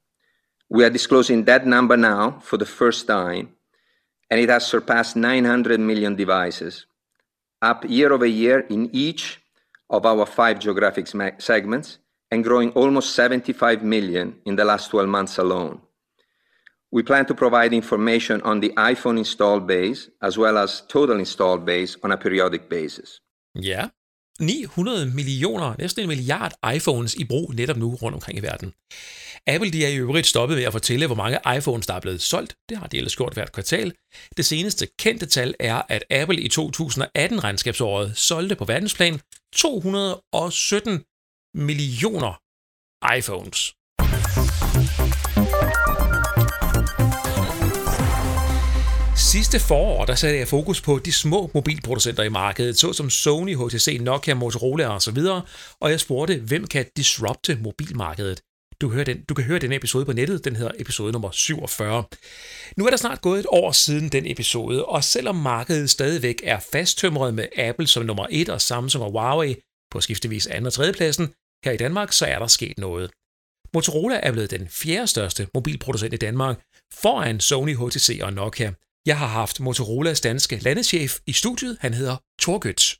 We 0.71 0.86
are 0.86 0.89
disclosing 0.89 1.43
that 1.45 1.67
number 1.67 1.97
now 1.97 2.39
for 2.39 2.55
the 2.55 2.65
first 2.65 3.05
time, 3.05 3.49
and 4.29 4.39
it 4.39 4.47
has 4.47 4.65
surpassed 4.65 5.17
900 5.17 5.81
million 5.81 6.15
devices, 6.15 6.86
up 7.62 7.84
year 7.89 8.13
over 8.13 8.25
year 8.25 8.62
in 8.69 8.89
each 8.93 9.41
of 9.89 10.05
our 10.05 10.25
five 10.25 10.60
geographic 10.60 11.07
segments, 11.39 11.97
and 12.31 12.41
growing 12.41 12.71
almost 12.71 13.13
75 13.15 13.84
million 13.84 14.38
in 14.45 14.55
the 14.55 14.63
last 14.63 14.91
12 14.91 15.10
months 15.10 15.38
alone. 15.38 15.81
We 16.89 17.03
plan 17.03 17.25
to 17.25 17.36
provide 17.36 17.73
information 17.73 18.41
on 18.43 18.62
the 18.62 18.69
iPhone 18.77 19.17
install 19.17 19.60
base 19.60 20.10
as 20.21 20.38
well 20.38 20.57
as 20.57 20.84
total 20.88 21.19
install 21.19 21.57
base 21.57 21.97
on 22.01 22.13
a 22.13 22.17
periodic 22.17 22.69
basis. 22.69 23.19
Ja, 23.55 23.91
900 24.41 25.06
millioner, 25.06 25.75
næsten 25.80 26.01
en 26.01 26.08
milliard 26.08 26.54
iPhones 26.75 27.13
i 27.13 27.23
brug 27.23 27.54
netop 27.54 27.77
nu 27.77 27.95
rundt 27.95 28.15
omkring 28.15 28.38
i 28.38 28.41
verden. 28.41 28.73
Apple 29.47 29.71
de 29.71 29.86
er 29.86 29.89
i 29.89 29.97
øvrigt 29.97 30.27
stoppet 30.27 30.58
med 30.58 30.65
at 30.65 30.71
fortælle, 30.71 31.06
hvor 31.06 31.15
mange 31.15 31.39
iPhones, 31.58 31.88
der 31.88 31.93
er 31.93 31.99
blevet 31.99 32.21
solgt. 32.21 32.56
Det 32.69 32.77
har 32.77 32.88
de 32.88 32.97
ellers 32.97 33.15
gjort 33.15 33.34
hvert 33.34 33.51
kvartal. 33.51 33.93
Det 34.38 34.45
seneste 34.45 34.88
kendte 34.99 35.25
tal 35.25 35.56
er, 35.60 35.82
at 35.89 36.04
Apple 36.12 36.41
i 36.41 36.49
2018-regnskabsåret 36.54 38.13
solgte 38.15 38.56
på 38.56 38.65
verdensplan 38.65 39.19
217 39.56 41.04
millioner 41.54 42.34
iPhones. 43.17 43.73
Sidste 49.32 49.60
forår, 49.60 50.06
der 50.06 50.15
satte 50.15 50.39
jeg 50.39 50.48
fokus 50.48 50.82
på 50.82 51.00
de 51.00 51.12
små 51.12 51.52
mobilproducenter 51.54 52.24
i 52.24 52.30
markedet, 52.30 52.80
såsom 52.80 53.10
Sony, 53.10 53.56
HTC, 53.56 53.98
Nokia, 54.02 54.34
Motorola 54.34 54.96
osv., 54.96 55.17
og 55.80 55.91
jeg 55.91 56.00
spurgte, 56.00 56.39
hvem 56.39 56.67
kan 56.67 56.86
disrupte 56.98 57.56
mobilmarkedet? 57.56 58.41
Du 58.82 58.89
hører 58.89 59.04
den, 59.04 59.24
du 59.24 59.34
kan 59.34 59.46
høre 59.46 59.60
den 59.60 59.72
episode 59.72 60.06
på 60.06 60.13
nettet, 60.13 60.46
den 60.46 60.56
hedder 60.56 60.72
episode 60.80 61.12
nummer 61.12 61.32
47. 61.32 62.04
Nu 62.78 62.86
er 62.86 62.89
der 62.89 62.98
snart 62.98 63.22
gået 63.22 63.39
et 63.39 63.46
år 63.50 63.72
siden 63.72 64.10
den 64.10 64.32
episode, 64.32 64.86
og 64.86 65.04
selvom 65.04 65.36
markedet 65.36 65.89
stadigvæk 65.89 66.41
er 66.44 66.60
fasttømret 66.72 67.34
med 67.34 67.48
Apple 67.58 67.88
som 67.88 68.06
nummer 68.06 68.28
1 68.30 68.50
og 68.50 68.62
Samsung 68.62 69.04
og 69.04 69.12
Huawei 69.12 69.56
på 69.91 70.02
skiftevis 70.02 70.48
2. 70.60 70.65
og 70.65 70.74
3. 70.74 70.94
pladsen, 70.94 71.34
her 71.65 71.72
i 71.72 71.78
Danmark, 71.78 72.13
så 72.13 72.26
er 72.26 72.39
der 72.39 72.48
sket 72.48 72.78
noget. 72.78 73.12
Motorola 73.74 74.20
er 74.24 74.32
blevet 74.32 74.52
den 74.52 74.67
fjerde 74.70 75.08
største 75.08 75.48
mobilproducent 75.54 76.13
i 76.13 76.17
Danmark, 76.17 76.62
foran 76.94 77.39
Sony, 77.39 77.76
HTC 77.76 78.20
og 78.24 78.34
Nokia. 78.34 78.74
Jeg 79.05 79.17
har 79.17 79.27
haft 79.27 79.59
Motorolas 79.59 80.21
danske 80.21 80.59
landeschef 80.63 81.19
i 81.27 81.31
studiet, 81.31 81.77
han 81.79 81.93
hedder 81.93 82.15
Torgøts. 82.39 82.97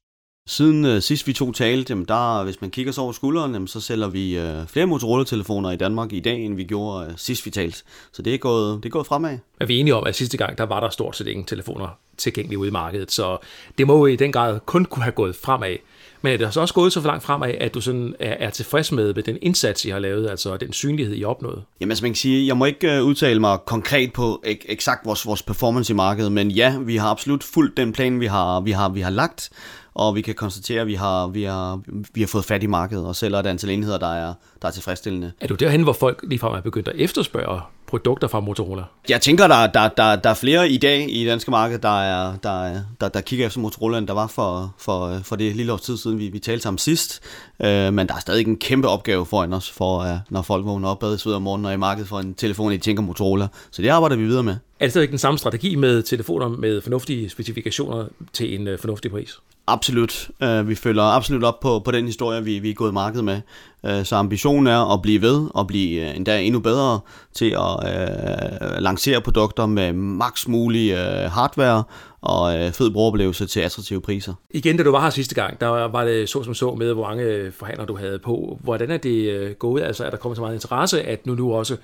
Siden 0.48 0.86
øh, 0.86 1.02
sidst 1.02 1.28
vi 1.28 1.34
to 1.34 1.52
talte, 1.52 1.92
jamen 1.92 2.06
der, 2.06 2.44
hvis 2.44 2.62
man 2.62 2.70
kigger 2.70 2.92
så 2.92 3.02
over 3.02 3.12
skulderen, 3.12 3.54
jamen, 3.54 3.68
så 3.68 3.82
sælger 3.82 4.08
vi 4.08 4.38
øh, 4.38 4.68
flere 4.68 4.86
Motorola-telefoner 4.86 5.72
i 5.72 5.76
Danmark 5.76 6.14
i 6.14 6.20
dag, 6.20 6.46
end 6.46 6.56
vi 6.56 6.64
gjorde 6.64 7.08
øh, 7.08 7.14
sidst 7.18 7.46
vi 7.46 7.52
talte. 7.52 7.84
Så 8.12 8.22
det 8.22 8.34
er, 8.34 8.38
gået, 8.38 8.84
det 8.84 8.90
er 8.90 8.92
gået 8.92 9.08
fremad. 9.08 9.38
Er 9.60 9.66
vi 9.66 9.78
enige 9.78 9.96
om, 9.96 10.04
at 10.04 10.16
sidste 10.16 10.38
gang, 10.38 10.58
der 10.58 10.64
var 10.64 10.80
der 10.80 10.90
stort 10.90 11.16
set 11.16 11.28
ingen 11.28 11.46
telefoner 11.46 11.88
tilgængelige 12.18 12.60
ude 12.60 12.68
i 12.68 12.72
markedet, 12.72 13.12
så 13.12 13.38
det 13.78 13.88
må 13.88 13.98
jo 13.98 14.06
i 14.06 14.16
den 14.16 14.32
grad 14.32 14.60
kun 14.60 14.86
kunne 14.86 15.04
have 15.04 15.12
gået 15.12 15.36
fremad. 15.36 15.78
Men 16.22 16.34
er 16.34 16.38
det 16.38 16.54
så 16.54 16.62
også 16.62 16.74
gået 16.74 16.94
så 16.94 17.02
langt 17.02 17.24
fremad, 17.24 17.54
at 17.60 17.74
du 17.74 17.82
sådan 17.82 18.16
er, 18.20 18.36
er 18.40 18.50
tilfreds 18.50 18.92
med, 18.92 19.14
med 19.14 19.24
den 19.24 19.38
indsats, 19.42 19.86
I 19.86 19.90
har 19.90 20.00
lavet, 20.00 20.30
altså 20.30 20.58
den 20.58 20.74
synlighed, 20.74 21.16
I 21.16 21.24
opnået? 21.24 21.64
Jamen, 21.82 21.92
altså 21.92 22.04
man 22.04 22.12
kan 22.12 22.16
sige, 22.16 22.48
jeg 22.48 22.58
må 22.58 22.66
ikke 22.66 23.00
uh, 23.02 23.08
udtale 23.08 23.40
mig 23.40 23.58
konkret 23.66 24.14
på 24.14 24.44
ek- 24.48 24.66
eksakt 24.66 25.06
vores, 25.06 25.26
vores 25.26 25.44
performance 25.44 25.94
i 25.94 25.96
markedet, 25.96 26.32
men 26.32 26.52
ja, 26.52 26.78
vi 26.80 26.96
har 26.96 27.10
absolut 27.10 27.44
fuldt 27.44 27.78
den 27.78 27.94
plan, 27.94 28.20
vi 28.20 28.26
har, 28.26 28.62
vi 28.62 28.72
har, 28.72 28.90
vi 28.90 29.02
har 29.02 29.10
lagt 29.10 29.50
og 29.94 30.16
vi 30.16 30.22
kan 30.22 30.36
konstatere, 30.36 30.82
at 30.82 30.88
vi 30.88 30.94
har, 30.94 31.28
vi 31.28 31.44
har, 31.44 31.82
vi 32.14 32.22
har 32.22 32.28
fået 32.28 32.46
fat 32.46 32.64
i 32.64 32.68
markedet, 32.68 33.06
og 33.06 33.16
sælger 33.16 33.40
et 33.40 33.46
antal 33.46 33.70
enheder, 33.70 33.98
der 33.98 34.14
er, 34.14 34.34
der 34.62 34.68
er 34.68 34.72
tilfredsstillende. 34.72 35.32
Er 35.42 35.48
du 35.48 35.56
derhen, 35.56 35.84
hvor 35.84 35.94
folk 35.94 36.20
ligefrem 36.28 36.54
er 36.54 36.62
begyndt 36.62 36.88
at 36.88 36.96
efterspørge 36.98 37.62
produkter 37.92 38.28
fra 38.28 38.40
Motorola? 38.40 38.84
Jeg 39.10 39.22
tænker, 39.22 39.48
der, 39.48 39.68
der, 39.68 39.88
der, 39.88 40.16
der 40.16 40.30
er 40.30 40.34
flere 40.34 40.70
i 40.70 40.78
dag 40.78 41.16
i 41.16 41.20
det 41.20 41.28
danske 41.28 41.52
marked, 41.52 41.80
der, 41.80 42.02
er, 42.02 42.38
der, 42.44 42.82
der, 43.02 43.10
der 43.10 43.22
kigger 43.22 43.46
efter 43.46 43.60
Motorola, 43.60 43.98
end 43.98 44.08
der 44.08 44.14
var 44.14 44.28
for, 44.28 44.76
for, 44.78 45.20
for 45.24 45.36
det 45.36 45.56
lille 45.56 45.74
års 45.74 45.82
tid 45.82 45.98
siden, 45.98 46.20
vi, 46.20 46.30
vi 46.30 46.40
talte 46.40 46.64
sammen 46.64 46.78
sidst. 46.78 47.22
Øh, 47.64 47.94
men 47.94 48.08
der 48.08 48.14
er 48.16 48.20
stadig 48.20 48.48
en 48.48 48.58
kæmpe 48.58 48.88
opgave 48.88 49.26
foran 49.26 49.54
os, 49.54 49.72
for, 49.72 50.00
uh, 50.00 50.18
når 50.30 50.42
folk 50.42 50.66
vågner 50.66 50.90
op 50.90 51.00
bedre 51.00 51.18
sved 51.18 51.34
om 51.34 51.42
morgenen 51.42 51.66
og 51.66 51.74
i 51.74 51.78
markedet 51.78 52.10
for 52.10 52.20
en 52.20 52.34
telefon, 52.34 52.72
de 52.72 52.78
tænker 52.78 53.04
Motorola. 53.04 53.48
Så 53.72 53.82
det 53.82 53.90
arbejder 53.90 54.16
vi 54.16 54.24
videre 54.24 54.44
med. 54.44 54.56
Er 54.80 54.86
det 54.86 54.92
stadig 54.92 55.10
den 55.10 55.18
samme 55.18 55.38
strategi 55.38 55.76
med 55.76 56.04
telefoner 56.04 56.48
med 56.48 56.82
fornuftige 56.82 57.30
specifikationer 57.30 58.06
til 58.34 58.60
en 58.60 58.68
øh, 58.68 58.80
fornuftig 58.80 59.12
pris? 59.12 59.40
Absolut. 59.68 60.30
Uh, 60.44 60.68
vi 60.68 60.76
følger 60.76 61.04
absolut 61.04 61.44
op 61.44 61.60
på, 61.60 61.80
på 61.80 61.92
den 61.92 62.06
historie, 62.06 62.44
vi, 62.44 62.60
vi 62.60 62.70
er 62.70 62.74
gået 62.74 62.92
i 62.92 62.94
markedet 62.94 63.26
med. 63.26 63.42
Uh, 63.84 64.04
så 64.04 64.16
ambitionen 64.16 64.68
er 64.68 64.94
at 64.94 65.02
blive 65.02 65.22
ved 65.22 65.48
og 65.54 65.68
blive 65.68 66.10
uh, 66.10 66.16
endda 66.16 66.42
endnu 66.42 66.60
bedre 66.60 67.00
til 67.34 67.50
at 67.50 67.76
uh, 67.76 68.84
lancere 68.84 69.22
produkter 69.22 69.66
med 69.66 69.94
maks 69.94 70.48
mulig 70.48 70.94
uh, 70.94 71.32
hardware 71.32 71.84
og 72.22 72.66
uh, 72.66 72.72
fed 72.72 72.92
brugeroplevelse 72.92 73.46
til 73.46 73.60
attraktive 73.60 74.02
priser. 74.02 74.34
Igen, 74.50 74.78
da 74.78 74.84
du 74.84 74.92
var 74.92 75.02
her 75.02 75.10
sidste 75.10 75.36
gang, 75.36 75.62
der 75.62 75.68
var 75.68 76.06
det 76.06 76.30
så 76.30 76.44
som 76.44 76.54
så 76.54 76.76
med, 76.76 76.94
hvor 76.94 77.08
mange 77.08 77.52
forhandlere 77.52 77.88
du 77.88 77.96
havde 77.96 78.20
på. 78.20 78.60
Hvordan 78.64 78.92
er 78.92 78.98
det 78.98 79.60
gået? 79.60 79.84
Altså 79.84 80.06
er 80.06 80.10
der 80.10 80.18
kommet 80.18 80.38
så 80.38 80.42
meget 80.42 80.54
interesse, 80.54 81.02
at 81.02 81.26
nu 81.26 81.36
nu 81.36 81.54
også 81.54 81.78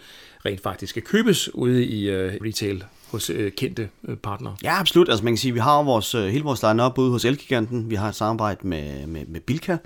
rent 0.46 0.62
faktisk 0.62 0.90
skal 0.90 1.02
købes 1.02 1.56
ude 1.56 1.86
i 1.86 2.10
uh, 2.10 2.32
retail 2.46 2.84
hos 3.12 3.30
øh, 3.30 3.52
kendte 3.52 3.90
øh, 4.08 4.18
partnere. 4.18 4.56
Ja, 4.64 4.80
absolut. 4.80 5.10
Altså 5.10 5.24
man 5.24 5.34
kan 5.34 5.38
sige, 5.38 5.54
vi 5.54 5.60
har 5.60 5.84
vores, 5.84 6.16
øh, 6.16 6.26
hele 6.28 6.44
vores 6.44 6.64
line-up 6.64 6.98
ude 6.98 7.12
hos 7.12 7.26
Elgiganten. 7.26 7.90
Vi 7.90 7.96
har 7.96 8.10
et 8.10 8.16
samarbejde 8.16 8.68
med, 8.68 9.08
med, 9.08 9.26
med 9.26 9.40
Bilka. 9.40 9.78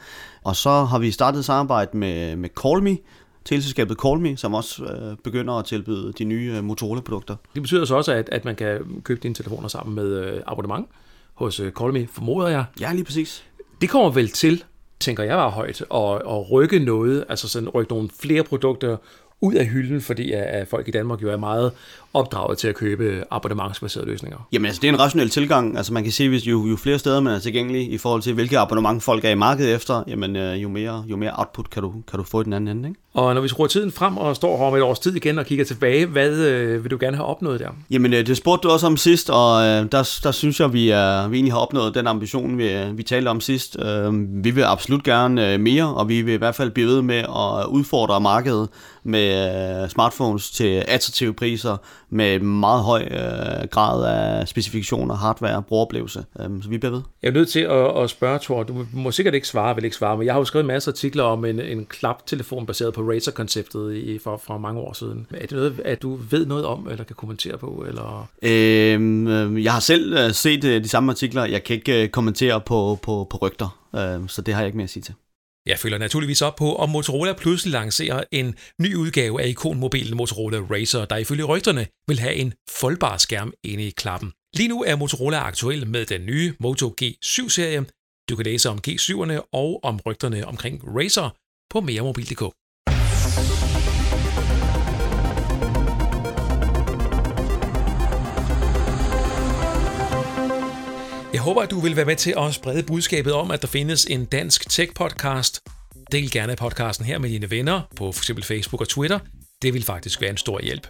Og 0.44 0.56
så 0.56 0.84
har 0.84 1.00
vi 1.00 1.12
startet 1.12 1.40
et 1.40 1.46
samarbejde 1.46 1.98
med, 1.98 2.36
med 2.36 2.50
Callme, 2.64 2.98
teleselskabet 3.46 3.98
Callme, 3.98 4.38
som 4.38 4.54
også 4.54 4.84
øh, 4.84 5.18
begynder 5.24 5.54
at 5.54 5.66
tilbyde 5.66 6.14
de 6.18 6.24
nye 6.24 6.54
øh, 6.58 6.64
Motorola-produkter. 6.64 7.36
Det 7.54 7.62
betyder 7.62 7.86
så 7.86 7.96
også, 7.96 8.12
at, 8.12 8.30
at 8.32 8.46
man 8.46 8.56
kan 8.56 9.02
købe 9.04 9.20
dine 9.24 9.34
telefoner 9.34 9.68
sammen 9.68 9.96
med 9.96 10.06
øh, 10.06 10.42
abonnement 10.48 10.88
hos 11.34 11.60
øh, 11.60 11.72
Callme, 11.72 12.08
formoder 12.08 12.48
jeg. 12.48 12.66
Ja, 12.80 12.94
lige 12.94 13.04
præcis. 13.04 13.44
Det 13.82 13.90
kommer 13.90 14.10
vel 14.10 14.30
til, 14.30 14.64
tænker 15.00 15.24
jeg 15.24 15.38
var 15.38 15.50
højt, 15.50 15.82
at, 15.82 16.16
at 16.16 16.52
rykke 16.52 16.80
noget, 16.80 17.26
altså 17.30 17.48
sådan 17.48 17.70
rykke 17.70 17.94
nogle 17.94 18.10
flere 18.20 18.44
produkter 18.44 18.98
ud 19.42 19.54
af 19.54 19.66
hylden, 19.66 20.02
fordi 20.02 20.32
at 20.32 20.68
folk 20.68 20.88
i 20.88 20.92
Danmark 20.92 21.22
jo 21.22 21.30
er 21.30 21.38
meget 21.38 21.72
opdraget 22.14 22.58
til 22.58 22.68
at 22.68 22.76
købe 22.76 23.24
abonnementsbaserede 23.32 24.08
løsninger. 24.10 24.48
Jamen 24.52 24.66
altså, 24.66 24.82
det 24.82 24.88
er 24.88 24.94
en 24.94 25.00
rationel 25.00 25.30
tilgang. 25.30 25.78
Altså 25.78 25.94
man 25.94 26.04
kan 26.04 26.12
sige, 26.12 26.30
hvis 26.30 26.48
jo, 26.48 26.68
jo 26.68 26.76
flere 26.76 27.00
steder 27.00 27.20
man 27.20 27.34
er 27.34 27.40
tilgængelig 27.40 27.92
i 27.92 27.98
forhold 27.98 28.22
til, 28.22 28.34
hvilke 28.34 28.60
abonnement 28.60 29.04
folk 29.04 29.26
er 29.26 29.30
i 29.30 29.36
markedet 29.36 29.76
efter, 29.76 30.04
jamen 30.08 30.36
øh, 30.36 30.64
jo 30.64 30.70
mere, 30.70 31.04
jo 31.08 31.18
mere 31.18 31.32
output 31.36 31.70
kan 31.70 31.84
du, 31.84 31.94
kan 32.10 32.20
du 32.20 32.24
få 32.24 32.42
i 32.42 32.44
den 32.44 32.54
anden 32.54 32.78
ende. 32.78 32.90
Ikke? 32.90 33.02
Og 33.14 33.34
når 33.34 33.42
vi 33.42 33.48
skruer 33.48 33.68
tiden 33.68 33.92
frem 33.92 34.18
og 34.18 34.36
står 34.36 34.58
her 34.58 34.66
om 34.66 34.76
et 34.76 34.82
års 34.82 35.00
tid 35.00 35.16
igen 35.16 35.40
og 35.40 35.46
kigger 35.46 35.66
tilbage, 35.66 36.06
hvad 36.06 36.32
øh, 36.32 36.84
vil 36.84 36.92
du 36.92 36.98
gerne 37.00 37.18
have 37.18 37.26
opnået 37.26 37.60
der? 37.60 37.70
Jamen 37.90 38.14
øh, 38.14 38.28
det 38.28 38.38
spurgte 38.38 38.68
du 38.68 38.74
også 38.74 38.88
om 38.88 38.98
sidst, 38.98 39.30
og 39.30 39.64
øh, 39.64 39.92
der, 39.92 40.20
der 40.24 40.32
synes 40.32 40.60
jeg, 40.60 40.74
vi, 40.74 40.90
er, 40.90 41.28
vi 41.28 41.38
egentlig 41.38 41.54
har 41.54 41.60
opnået 41.60 41.96
den 41.96 42.08
ambition, 42.08 42.58
vi, 42.58 42.92
vi 42.94 43.04
talte 43.04 43.30
om 43.30 43.42
sidst. 43.42 43.78
Øh, 43.80 44.14
vi 44.44 44.52
vil 44.52 44.64
absolut 44.64 45.04
gerne 45.04 45.54
øh, 45.54 45.60
mere, 45.60 45.96
og 45.96 46.10
vi 46.10 46.22
vil 46.22 46.34
i 46.34 46.38
hvert 46.38 46.56
fald 46.56 46.72
blive 46.72 46.88
ved 46.88 47.02
med 47.02 47.20
at 47.20 47.66
udfordre 47.68 48.22
markedet 48.22 48.70
med 49.04 49.84
øh, 49.84 49.90
smartphones 49.90 50.52
til 50.52 50.84
attraktive 50.88 51.34
priser, 51.34 51.78
med 52.12 52.40
meget 52.40 52.84
høj 52.84 53.02
øh, 53.12 53.68
grad 53.68 54.06
af 54.06 54.48
specifikationer, 54.48 55.16
hardware 55.16 55.56
og 55.56 55.66
brugeroplevelse. 55.66 56.26
Um, 56.46 56.62
så 56.62 56.70
vi 56.70 56.78
bliver 56.78 56.92
ved. 56.92 57.02
Jeg 57.24 57.30
er 57.30 57.34
nødt 57.34 57.50
til 57.50 57.60
at, 57.60 58.04
at 58.04 58.10
spørge, 58.10 58.40
Thor, 58.42 58.64
du 58.64 58.86
må 58.94 59.12
sikkert 59.12 59.34
ikke 59.34 59.48
svare, 59.48 59.76
vil 59.76 59.84
ikke 59.84 59.96
svare, 59.96 60.18
men 60.18 60.26
jeg 60.26 60.34
har 60.34 60.40
jo 60.40 60.46
skrevet 60.46 60.64
en 60.64 60.68
masse 60.68 60.92
artikler 60.92 61.24
om 61.24 61.46
en, 61.46 61.60
en 61.60 61.86
klaptelefon 61.86 62.66
baseret 62.66 62.94
på 62.94 63.02
Razer-konceptet 63.02 63.96
i, 63.96 64.20
for, 64.20 64.38
for 64.38 64.58
mange 64.58 64.80
år 64.80 64.94
siden. 64.94 65.28
Er 65.32 65.40
det 65.40 65.52
noget, 65.52 65.82
at 65.86 66.02
du 66.02 66.16
ved 66.16 66.46
noget 66.46 66.66
om, 66.66 66.88
eller 66.92 67.04
kan 67.04 67.16
kommentere 67.16 67.58
på? 67.58 67.86
Eller? 67.88 68.30
Øhm, 68.42 69.28
øh, 69.28 69.64
jeg 69.64 69.74
har 69.74 69.80
selv 69.80 70.14
øh, 70.14 70.32
set 70.32 70.64
øh, 70.64 70.84
de 70.84 70.90
samme 70.90 71.12
artikler. 71.12 71.46
Jeg 71.46 71.64
kan 71.64 71.76
ikke 71.76 72.08
kommentere 72.08 72.62
på, 72.62 73.00
på, 73.04 73.28
på 73.30 73.38
rygter, 73.38 73.78
øh, 73.96 74.28
så 74.28 74.42
det 74.42 74.54
har 74.54 74.62
jeg 74.62 74.68
ikke 74.68 74.78
mere 74.78 74.84
at 74.84 74.90
sige 74.90 75.04
til. 75.04 75.14
Jeg 75.66 75.80
følger 75.80 75.98
naturligvis 75.98 76.42
op 76.42 76.56
på, 76.56 76.76
om 76.76 76.90
Motorola 76.90 77.34
pludselig 77.34 77.72
lancerer 77.72 78.24
en 78.32 78.56
ny 78.82 78.96
udgave 78.96 79.42
af 79.42 79.48
ikonmobilen 79.48 80.18
Motorola 80.18 80.58
Racer, 80.58 81.06
der 81.06 81.18
ifølge 81.18 81.44
rygterne 81.44 81.88
vil 82.08 82.20
have 82.20 82.36
en 82.36 82.54
foldbar 82.70 83.18
skærm 83.18 83.54
inde 83.64 83.84
i 83.84 83.90
klappen. 83.90 84.32
Lige 84.56 84.68
nu 84.68 84.84
er 84.84 84.96
Motorola 84.96 85.38
aktuel 85.38 85.88
med 85.88 86.06
den 86.06 86.26
nye 86.26 86.54
Moto 86.60 86.96
G7-serie. 87.02 87.86
Du 88.30 88.36
kan 88.36 88.46
læse 88.46 88.70
om 88.70 88.80
G7'erne 88.88 89.50
og 89.54 89.80
om 89.84 90.00
rygterne 90.06 90.48
omkring 90.48 90.82
Racer 90.98 91.30
på 91.70 91.82
meremobil.dk. 91.82 92.61
Jeg 101.34 101.42
håber, 101.42 101.62
at 101.62 101.72
du 101.72 101.80
vil 101.80 101.96
være 101.96 102.06
med 102.06 102.16
til 102.16 102.34
at 102.38 102.54
sprede 102.54 102.84
budskabet 102.84 103.34
om, 103.34 103.52
at 103.52 103.62
der 103.62 103.68
findes 103.68 104.06
en 104.06 104.26
dansk 104.26 104.70
tech-podcast. 104.70 105.60
Del 106.12 106.32
gerne 106.32 106.56
podcasten 106.56 107.06
her 107.06 107.20
med 107.20 107.30
dine 107.30 107.52
venner 107.52 107.82
på 107.96 108.12
f.eks. 108.12 108.32
Facebook 108.44 108.82
og 108.82 108.90
Twitter. 108.90 109.20
Det 109.62 109.74
vil 109.74 109.84
faktisk 109.84 110.22
være 110.22 110.30
en 110.30 110.38
stor 110.38 110.62
hjælp. 110.62 110.88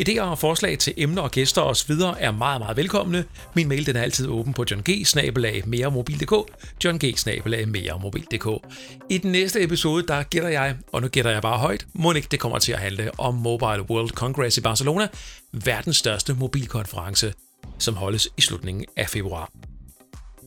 Idéer 0.00 0.20
og 0.20 0.38
forslag 0.38 0.78
til 0.78 0.94
emner 0.96 1.22
og 1.22 1.30
gæster 1.30 1.62
osv. 1.62 1.92
er 2.18 2.30
meget, 2.30 2.60
meget 2.60 2.76
velkomne. 2.76 3.24
Min 3.54 3.68
mail 3.68 3.86
den 3.86 3.96
er 3.96 4.02
altid 4.02 4.28
åben 4.28 4.54
på 4.54 4.64
johng 4.70 4.84
meremobil.dk 5.66 6.32
johng 6.84 7.02
meremobil.dk 7.66 8.46
I 9.08 9.18
den 9.18 9.32
næste 9.32 9.62
episode, 9.62 10.06
der 10.06 10.22
gætter 10.22 10.48
jeg, 10.48 10.76
og 10.92 11.02
nu 11.02 11.08
gætter 11.08 11.30
jeg 11.30 11.42
bare 11.42 11.58
højt, 11.58 11.86
må 11.92 12.12
ikke 12.12 12.28
det 12.30 12.40
kommer 12.40 12.58
til 12.58 12.72
at 12.72 12.78
handle 12.78 13.10
om 13.18 13.34
Mobile 13.34 13.90
World 13.90 14.10
Congress 14.10 14.58
i 14.58 14.60
Barcelona, 14.60 15.08
verdens 15.52 15.96
største 15.96 16.34
mobilkonference, 16.34 17.32
som 17.78 17.96
holdes 17.96 18.28
i 18.36 18.40
slutningen 18.40 18.84
af 18.96 19.08
februar. 19.08 19.50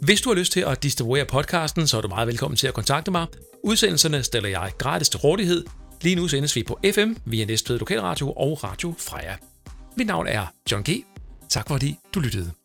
Hvis 0.01 0.21
du 0.21 0.29
har 0.29 0.35
lyst 0.35 0.51
til 0.51 0.59
at 0.59 0.83
distribuere 0.83 1.25
podcasten, 1.25 1.87
så 1.87 1.97
er 1.97 2.01
du 2.01 2.07
meget 2.07 2.27
velkommen 2.27 2.57
til 2.57 2.67
at 2.67 2.73
kontakte 2.73 3.11
mig. 3.11 3.27
Udsendelserne 3.63 4.23
stiller 4.23 4.49
jeg 4.49 4.71
gratis 4.77 5.09
til 5.09 5.19
rådighed. 5.19 5.65
Lige 6.01 6.15
nu 6.15 6.27
sendes 6.27 6.55
vi 6.55 6.63
på 6.63 6.79
FM 6.93 7.13
via 7.25 7.45
Næstved 7.45 7.79
Lokalradio 7.79 8.31
og 8.31 8.63
Radio 8.63 8.93
Freja. 8.97 9.35
Mit 9.97 10.07
navn 10.07 10.27
er 10.27 10.45
John 10.71 10.83
G. 10.83 10.89
Tak 11.49 11.67
fordi 11.67 11.95
du 12.13 12.19
lyttede. 12.19 12.60